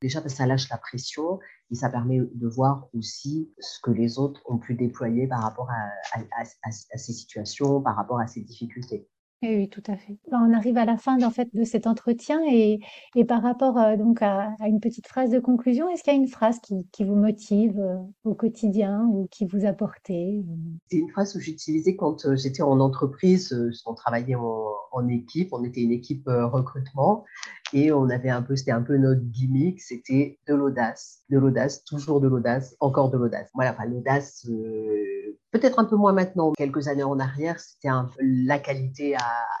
Déjà, 0.00 0.26
ça 0.28 0.46
lâche 0.46 0.68
la 0.70 0.78
pression 0.78 1.38
et 1.70 1.74
ça 1.74 1.88
permet 1.88 2.20
de 2.20 2.48
voir 2.48 2.88
aussi 2.94 3.52
ce 3.58 3.80
que 3.80 3.90
les 3.90 4.18
autres 4.18 4.40
ont 4.46 4.58
pu 4.58 4.74
déployer 4.74 5.26
par 5.26 5.42
rapport 5.42 5.68
à 5.70 6.74
ces 6.74 7.12
situations, 7.12 7.80
par 7.80 7.96
rapport 7.96 8.20
à 8.20 8.26
ces 8.26 8.40
difficultés. 8.40 9.08
Oui, 9.42 9.56
oui, 9.56 9.68
tout 9.70 9.82
à 9.86 9.96
fait. 9.96 10.18
On 10.32 10.52
arrive 10.52 10.76
à 10.76 10.84
la 10.84 10.98
fin 10.98 11.16
de 11.16 11.64
cet 11.64 11.86
entretien 11.86 12.42
et, 12.46 12.78
par 13.26 13.42
rapport 13.42 13.78
euh, 13.78 13.96
donc 13.96 14.20
à, 14.20 14.54
à, 14.60 14.68
une 14.68 14.80
petite 14.80 15.08
phrase 15.08 15.30
de 15.30 15.38
conclusion, 15.38 15.88
est-ce 15.88 16.02
qu'il 16.02 16.12
y 16.12 16.16
a 16.16 16.18
une 16.18 16.28
phrase 16.28 16.58
qui, 16.60 17.04
vous 17.04 17.14
motive 17.14 17.78
euh, 17.78 17.96
au 18.24 18.34
quotidien 18.34 19.08
ou 19.10 19.28
qui 19.30 19.46
vous 19.46 19.64
a 19.64 19.72
porté 19.72 20.44
C'est 20.90 20.98
une 20.98 21.08
phrase 21.08 21.32
que 21.32 21.40
j'utilisais 21.40 21.96
quand 21.96 22.26
euh, 22.26 22.36
j'étais 22.36 22.62
en 22.62 22.80
entreprise, 22.80 23.56
on 23.86 23.94
travaillait 23.94 24.34
en, 24.34 25.08
équipe, 25.08 25.54
on 25.54 25.64
était 25.64 25.80
une 25.80 25.92
équipe 25.92 26.26
recrutement 26.26 27.24
et 27.72 27.92
on 27.92 28.10
avait 28.10 28.28
un 28.28 28.42
peu, 28.42 28.56
c'était 28.56 28.72
un 28.72 28.82
peu 28.82 28.98
notre 28.98 29.22
gimmick, 29.22 29.80
c'était 29.80 30.38
de 30.46 30.54
l'audace, 30.54 31.22
de 31.30 31.38
l'audace, 31.38 31.84
toujours 31.84 32.20
de 32.20 32.28
l'audace, 32.28 32.76
encore 32.80 33.10
de 33.10 33.16
l'audace. 33.16 33.48
Voilà, 33.54 33.72
enfin 33.72 33.86
l'audace 33.86 34.46
Peut-être 35.50 35.80
un 35.80 35.84
peu 35.84 35.96
moins 35.96 36.12
maintenant, 36.12 36.52
quelques 36.52 36.86
années 36.86 37.02
en 37.02 37.18
arrière, 37.18 37.58
c'était 37.58 37.88
la 38.20 38.58
qualité, 38.60 39.16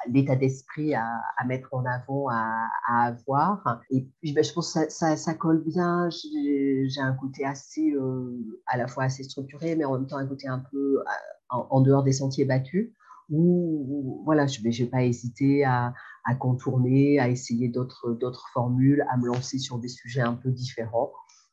l'état 0.08 0.36
d'esprit 0.36 0.94
à, 0.94 1.22
mettre 1.46 1.72
en 1.72 1.84
avant, 1.84 2.28
à, 2.28 2.68
avoir. 2.88 3.80
Et 3.90 4.06
puis, 4.20 4.32
ben, 4.32 4.42
je 4.44 4.52
pense 4.52 4.74
que 4.74 4.90
ça, 4.90 5.16
ça, 5.16 5.34
colle 5.34 5.62
bien. 5.64 6.08
J'ai 6.10 7.00
un 7.00 7.14
côté 7.14 7.44
assez, 7.44 7.92
euh, 7.92 8.36
à 8.66 8.76
la 8.76 8.86
fois 8.86 9.04
assez 9.04 9.22
structuré, 9.22 9.76
mais 9.76 9.84
en 9.84 9.98
même 9.98 10.06
temps 10.06 10.18
un 10.18 10.26
côté 10.26 10.48
un 10.48 10.62
peu 10.70 10.98
euh, 10.98 11.02
en, 11.48 11.80
dehors 11.80 12.02
des 12.02 12.12
sentiers 12.12 12.44
battus. 12.44 12.92
Où, 13.32 14.22
voilà, 14.24 14.46
je 14.48 14.60
ne 14.60 14.70
vais, 14.70 14.86
pas 14.86 15.04
hésiter 15.04 15.64
à, 15.64 15.94
contourner, 16.38 17.20
à 17.20 17.28
essayer 17.28 17.68
d'autres 17.68 18.48
formules, 18.52 19.04
à 19.08 19.16
me 19.16 19.26
lancer 19.26 19.58
sur 19.58 19.78
des 19.78 19.88
sujets 19.88 20.20
un 20.20 20.34
peu 20.34 20.50
différents. 20.50 21.12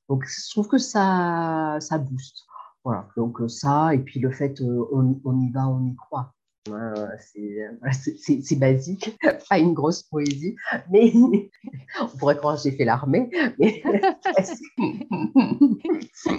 Donc, 0.10 0.26
je 0.26 0.52
trouve 0.52 0.68
que 0.68 0.78
ça, 0.78 1.78
ça 1.80 1.98
booste. 1.98 2.46
Voilà, 2.84 3.08
donc 3.18 3.42
ça, 3.50 3.94
et 3.94 4.00
puis 4.00 4.20
le 4.20 4.32
fait, 4.32 4.62
euh, 4.62 4.88
on 4.92 5.40
y 5.42 5.52
va, 5.52 5.68
on 5.68 5.86
y 5.86 5.96
croit. 5.96 6.34
c'est 8.42 8.60
basique, 8.60 9.18
pas 9.50 9.60
une 9.60 9.74
grosse 9.74 10.04
poésie, 10.04 10.56
mais 10.92 11.12
on 12.02 12.08
pourrait 12.18 12.38
croire 12.38 12.56
que 12.56 12.64
j'ai 12.64 12.72
fait 12.72 12.86
l'armée. 12.86 13.30
Mais... 13.60 13.82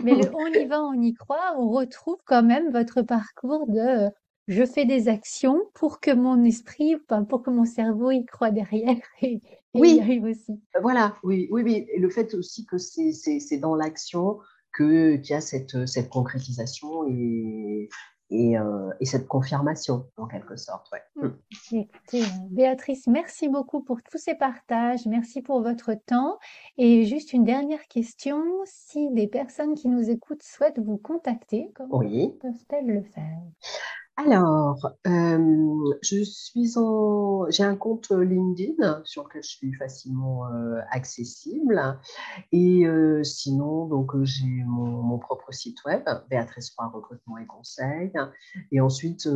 mais 0.05 0.15
le 0.15 0.31
on 0.35 0.47
y 0.47 0.67
va, 0.67 0.83
on 0.83 1.01
y 1.01 1.15
croit, 1.15 1.55
on 1.59 1.71
retrouve 1.71 2.19
quand 2.25 2.43
même 2.43 2.71
votre 2.73 3.03
parcours 3.03 3.67
de 3.69 3.79
euh, 3.79 4.11
je 4.49 4.65
fais 4.65 4.87
des 4.87 5.09
actions 5.09 5.61
pour 5.75 6.01
que 6.01 6.11
mon 6.11 6.43
esprit, 6.45 6.97
pour 7.29 7.43
que 7.43 7.51
mon 7.51 7.67
cerveau 7.67 8.11
y 8.11 8.25
croit 8.25 8.51
derrière 8.51 8.97
et, 9.21 9.43
oui. 9.75 9.97
y 9.97 10.01
arrive 10.01 10.25
aussi. 10.25 10.59
Voilà, 10.81 11.17
oui, 11.23 11.49
oui, 11.51 11.63
oui. 11.63 11.87
Et 11.93 11.99
le 11.99 12.09
fait 12.09 12.33
aussi 12.35 12.65
que 12.65 12.79
c'est 12.79 13.59
dans 13.59 13.77
l'action 13.77 14.39
qu'il 14.75 15.21
y 15.23 15.35
a 15.35 15.43
cette, 15.43 15.87
cette 15.87 16.09
concrétisation 16.09 17.07
et, 17.09 17.91
et, 18.31 18.59
euh, 18.59 18.91
et, 19.01 19.07
cette 19.07 19.27
confirmation, 19.27 20.07
en 20.17 20.27
quelque 20.27 20.57
sorte. 20.57 20.91
Ouais. 20.93 21.03
Mm. 21.17 21.77
Écoutez, 21.77 22.23
Béatrice, 22.51 23.07
merci 23.07 23.49
beaucoup 23.49 23.83
pour 23.83 24.03
tous 24.03 24.19
ces 24.19 24.35
partages, 24.35 25.07
merci 25.07 25.43
pour 25.43 25.63
votre 25.63 25.95
temps. 25.95 26.39
Et 26.77 27.05
juste 27.05 27.33
une 27.33 27.45
dernière 27.45 27.87
question, 27.89 28.43
si 28.65 29.11
des 29.13 29.27
personnes 29.27 29.75
qui 29.75 29.89
nous 29.89 30.11
écoutent 30.11 30.43
souhaitent 30.43 30.79
vous 30.79 30.99
contacter, 30.99 31.71
comment 31.75 32.01
peuvent-elles 32.01 32.87
le 32.87 33.03
faire? 33.03 33.41
Alors, 34.27 34.85
euh, 35.07 35.95
je 36.03 36.25
suis 36.25 36.77
en, 36.77 37.49
j'ai 37.51 37.63
un 37.63 37.77
compte 37.77 38.11
LinkedIn 38.11 39.03
sur 39.05 39.23
lequel 39.23 39.45
je 39.45 39.49
suis 39.49 39.73
facilement 39.75 40.53
euh, 40.53 40.81
accessible. 40.91 42.01
Et 42.51 42.85
euh, 42.85 43.23
sinon, 43.23 43.87
donc 43.87 44.11
j'ai 44.25 44.65
mon, 44.67 45.19
propre 45.21 45.53
site 45.53 45.85
web, 45.85 46.03
Béatrice 46.29 46.75
recrutement 46.93 47.39
et 47.39 47.47
conseil. 47.47 48.11
Et 48.73 48.81
ensuite, 48.81 49.29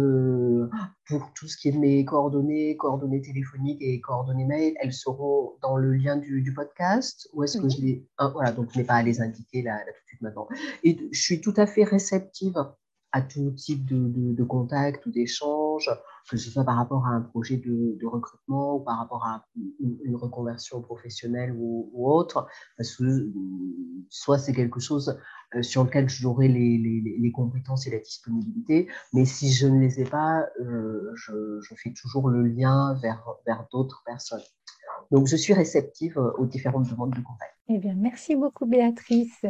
pour 1.07 1.33
tout 1.35 1.47
ce 1.47 1.57
qui 1.57 1.69
est 1.69 1.73
de 1.73 1.79
mes 1.79 2.05
coordonnées, 2.05 2.77
coordonnées 2.77 3.23
téléphoniques 3.23 3.81
et 3.81 4.01
coordonnées 4.01 4.47
mail, 4.47 4.75
elles 4.81 4.93
seront 4.93 5.53
dans 5.63 5.77
le 5.77 5.93
lien 5.93 6.17
du, 6.17 6.53
podcast. 6.53 7.29
Ou 7.35 7.45
est-ce 7.45 7.59
que 7.59 7.69
je 7.69 7.81
les, 7.81 8.09
ah, 8.19 8.29
voilà, 8.29 8.51
donc 8.51 8.71
je 8.73 8.79
n'ai 8.79 8.85
pas 8.85 8.95
à 8.95 9.03
les 9.05 9.21
indiquer 9.21 9.63
là, 9.63 9.75
là 9.75 9.93
tout 9.93 10.03
de 10.03 10.09
suite 10.09 10.23
maintenant. 10.23 10.49
Et 10.83 11.09
je 11.13 11.23
suis 11.23 11.41
tout 11.41 11.55
à 11.57 11.67
fait 11.67 11.85
réceptive 11.85 12.59
à 13.13 13.21
tout 13.21 13.51
type 13.51 13.85
de, 13.85 14.33
de, 14.33 14.45
contact 14.45 15.05
ou 15.07 15.11
d'échange, 15.11 15.91
que 16.31 16.37
ce 16.39 16.51
soit 16.51 16.65
par 16.65 16.77
rapport 16.77 17.07
à 17.07 17.11
un 17.11 17.21
projet 17.21 17.59
de, 17.59 17.97
de 18.01 18.07
recrutement 18.07 18.77
ou 18.77 18.81
par 18.81 18.99
rapport 18.99 19.25
à 19.27 19.47
une, 19.81 20.17
reconversion 20.17 20.81
professionnelle 20.81 21.55
ou, 21.57 21.91
autre, 21.95 22.47
parce 22.77 22.97
que 22.97 23.31
soit 24.09 24.39
c'est 24.39 24.53
quelque 24.53 24.81
chose 24.81 25.19
euh, 25.55 25.63
sur 25.63 25.85
lequel 25.85 26.09
j'aurai 26.09 26.49
les, 26.49 26.79
les, 26.79 27.19
les, 27.19 27.33
compétences 27.33 27.87
et 27.87 27.91
la 27.91 27.99
disponibilité, 27.99 28.89
mais 29.13 29.25
si 29.25 29.53
je 29.53 29.67
ne 29.67 29.81
les 29.81 30.01
ai 30.01 30.05
pas, 30.05 30.47
euh, 30.61 31.11
je, 31.15 31.61
je, 31.61 31.75
fais 31.75 31.93
toujours 31.93 32.29
le 32.29 32.43
lien 32.43 32.95
vers, 33.03 33.27
vers 33.47 33.67
d'autres 33.71 34.03
personnes. 34.07 34.43
Donc, 35.11 35.27
je 35.27 35.37
suis 35.37 35.53
réceptive 35.53 36.17
aux 36.39 36.47
différentes 36.47 36.89
demandes 36.89 37.11
de 37.11 37.21
contact. 37.21 37.55
Eh 37.69 37.79
bien, 37.79 37.95
merci 37.95 38.37
beaucoup, 38.37 38.67
Béatrice. 38.67 39.45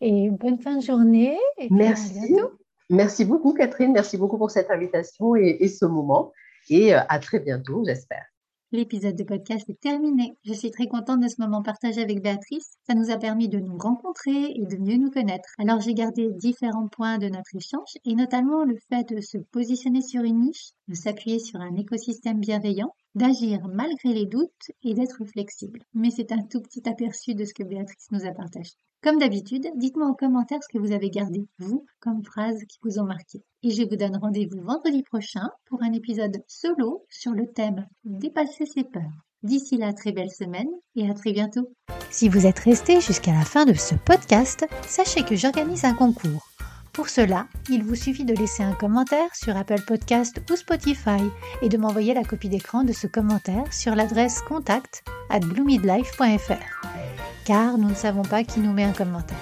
Et 0.00 0.30
bonne 0.30 0.58
fin 0.58 0.76
de 0.76 0.82
journée. 0.82 1.36
Et 1.58 1.68
merci. 1.70 2.18
À 2.18 2.26
bientôt. 2.26 2.59
Merci 2.90 3.24
beaucoup, 3.24 3.54
Catherine. 3.54 3.92
Merci 3.92 4.16
beaucoup 4.16 4.36
pour 4.36 4.50
cette 4.50 4.68
invitation 4.68 5.36
et, 5.36 5.68
ce 5.68 5.84
moment. 5.84 6.32
Et 6.68 6.92
euh, 6.92 6.98
à 7.08 7.20
très 7.20 7.38
bientôt, 7.38 7.84
j'espère. 7.86 8.24
L'épisode 8.72 9.14
de 9.14 9.22
podcast 9.22 9.68
est 9.68 9.80
terminé. 9.80 10.36
Je 10.44 10.52
suis 10.52 10.72
très 10.72 10.88
contente 10.88 11.20
de 11.20 11.28
ce 11.28 11.40
moment 11.40 11.62
partagé 11.62 12.02
avec 12.02 12.20
Béatrice. 12.20 12.78
Ça 12.88 12.94
nous 12.94 13.10
a 13.12 13.16
permis 13.16 13.48
de 13.48 13.60
nous 13.60 13.78
rencontrer 13.78 14.52
et 14.56 14.66
de 14.66 14.76
mieux 14.76 14.96
nous 14.96 15.10
connaître. 15.10 15.48
Alors 15.58 15.80
j'ai 15.80 15.94
gardé 15.94 16.30
différents 16.32 16.88
points 16.88 17.18
de 17.18 17.28
notre 17.28 17.54
échange 17.54 17.96
et 18.04 18.14
notamment 18.16 18.64
le 18.64 18.76
fait 18.88 19.08
de 19.12 19.20
se 19.20 19.38
positionner 19.38 20.02
sur 20.02 20.22
une 20.22 20.40
niche, 20.40 20.70
de 20.88 20.94
s'appuyer 20.94 21.38
sur 21.38 21.60
un 21.60 21.76
écosystème 21.76 22.40
bienveillant 22.40 22.92
d'agir 23.14 23.60
malgré 23.68 24.14
les 24.14 24.26
doutes 24.26 24.70
et 24.82 24.94
d'être 24.94 25.24
flexible. 25.24 25.80
Mais 25.94 26.10
c'est 26.10 26.32
un 26.32 26.42
tout 26.42 26.60
petit 26.60 26.88
aperçu 26.88 27.34
de 27.34 27.44
ce 27.44 27.54
que 27.54 27.64
Béatrice 27.64 28.08
nous 28.10 28.26
a 28.26 28.32
partagé. 28.32 28.72
Comme 29.02 29.18
d'habitude, 29.18 29.66
dites-moi 29.76 30.06
en 30.06 30.12
commentaire 30.12 30.58
ce 30.62 30.68
que 30.68 30.78
vous 30.78 30.92
avez 30.92 31.08
gardé, 31.08 31.48
vous, 31.58 31.86
comme 32.00 32.22
phrases 32.22 32.62
qui 32.68 32.78
vous 32.82 32.98
ont 32.98 33.06
marqué. 33.06 33.42
Et 33.62 33.70
je 33.70 33.82
vous 33.82 33.96
donne 33.96 34.18
rendez-vous 34.18 34.60
vendredi 34.60 35.02
prochain 35.02 35.48
pour 35.66 35.82
un 35.82 35.94
épisode 35.94 36.36
solo 36.46 37.06
sur 37.08 37.32
le 37.32 37.50
thème 37.50 37.86
Dépasser 38.04 38.66
ses 38.66 38.84
peurs. 38.84 39.24
D'ici 39.42 39.78
là, 39.78 39.94
très 39.94 40.12
belle 40.12 40.30
semaine 40.30 40.68
et 40.96 41.08
à 41.08 41.14
très 41.14 41.32
bientôt. 41.32 41.72
Si 42.10 42.28
vous 42.28 42.46
êtes 42.46 42.58
resté 42.58 43.00
jusqu'à 43.00 43.32
la 43.32 43.40
fin 43.40 43.64
de 43.64 43.72
ce 43.72 43.94
podcast, 43.94 44.66
sachez 44.82 45.22
que 45.22 45.34
j'organise 45.34 45.86
un 45.86 45.94
concours. 45.94 46.50
Pour 46.92 47.08
cela, 47.08 47.46
il 47.70 47.82
vous 47.82 47.94
suffit 47.94 48.26
de 48.26 48.34
laisser 48.34 48.62
un 48.62 48.74
commentaire 48.74 49.34
sur 49.34 49.56
Apple 49.56 49.80
Podcast 49.86 50.42
ou 50.50 50.56
Spotify 50.56 51.22
et 51.62 51.70
de 51.70 51.78
m'envoyer 51.78 52.12
la 52.12 52.24
copie 52.24 52.50
d'écran 52.50 52.84
de 52.84 52.92
ce 52.92 53.06
commentaire 53.06 53.72
sur 53.72 53.94
l'adresse 53.94 54.42
contact 54.42 55.04
at 55.30 55.40
bloomidlife.fr. 55.40 57.09
Car 57.44 57.78
nous 57.78 57.88
ne 57.90 57.94
savons 57.94 58.22
pas 58.22 58.44
qui 58.44 58.60
nous 58.60 58.72
met 58.72 58.84
un 58.84 58.92
commentaire. 58.92 59.36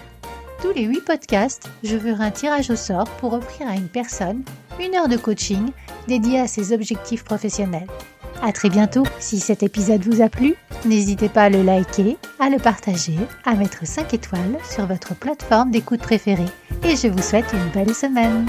Tous 0.63 0.73
les 0.73 0.83
8 0.83 1.05
podcasts, 1.05 1.69
je 1.85 1.97
ferai 1.97 2.25
un 2.25 2.31
tirage 2.31 2.71
au 2.71 2.77
sort 2.77 3.09
pour 3.19 3.33
offrir 3.33 3.69
à 3.69 3.75
une 3.75 3.89
personne 3.89 4.43
une 4.81 4.95
heure 4.95 5.09
de 5.09 5.17
coaching 5.17 5.71
dédiée 6.07 6.41
à 6.41 6.47
ses 6.47 6.73
objectifs 6.73 7.25
professionnels. 7.25 7.87
À 8.43 8.53
très 8.53 8.69
bientôt. 8.69 9.03
Si 9.19 9.41
cet 9.41 9.63
épisode 9.63 10.03
vous 10.03 10.23
a 10.23 10.29
plu, 10.29 10.55
n'hésitez 10.85 11.29
pas 11.29 11.45
à 11.45 11.49
le 11.49 11.63
liker, 11.63 12.17
à 12.39 12.49
le 12.49 12.59
partager, 12.59 13.17
à 13.45 13.55
mettre 13.55 13.87
5 13.87 14.15
étoiles 14.15 14.59
sur 14.69 14.87
votre 14.87 15.15
plateforme 15.15 15.71
d'écoute 15.71 16.01
préférée. 16.01 16.45
Et 16.85 16.97
je 16.97 17.09
vous 17.09 17.23
souhaite 17.23 17.53
une 17.53 17.71
belle 17.71 17.95
semaine. 17.95 18.47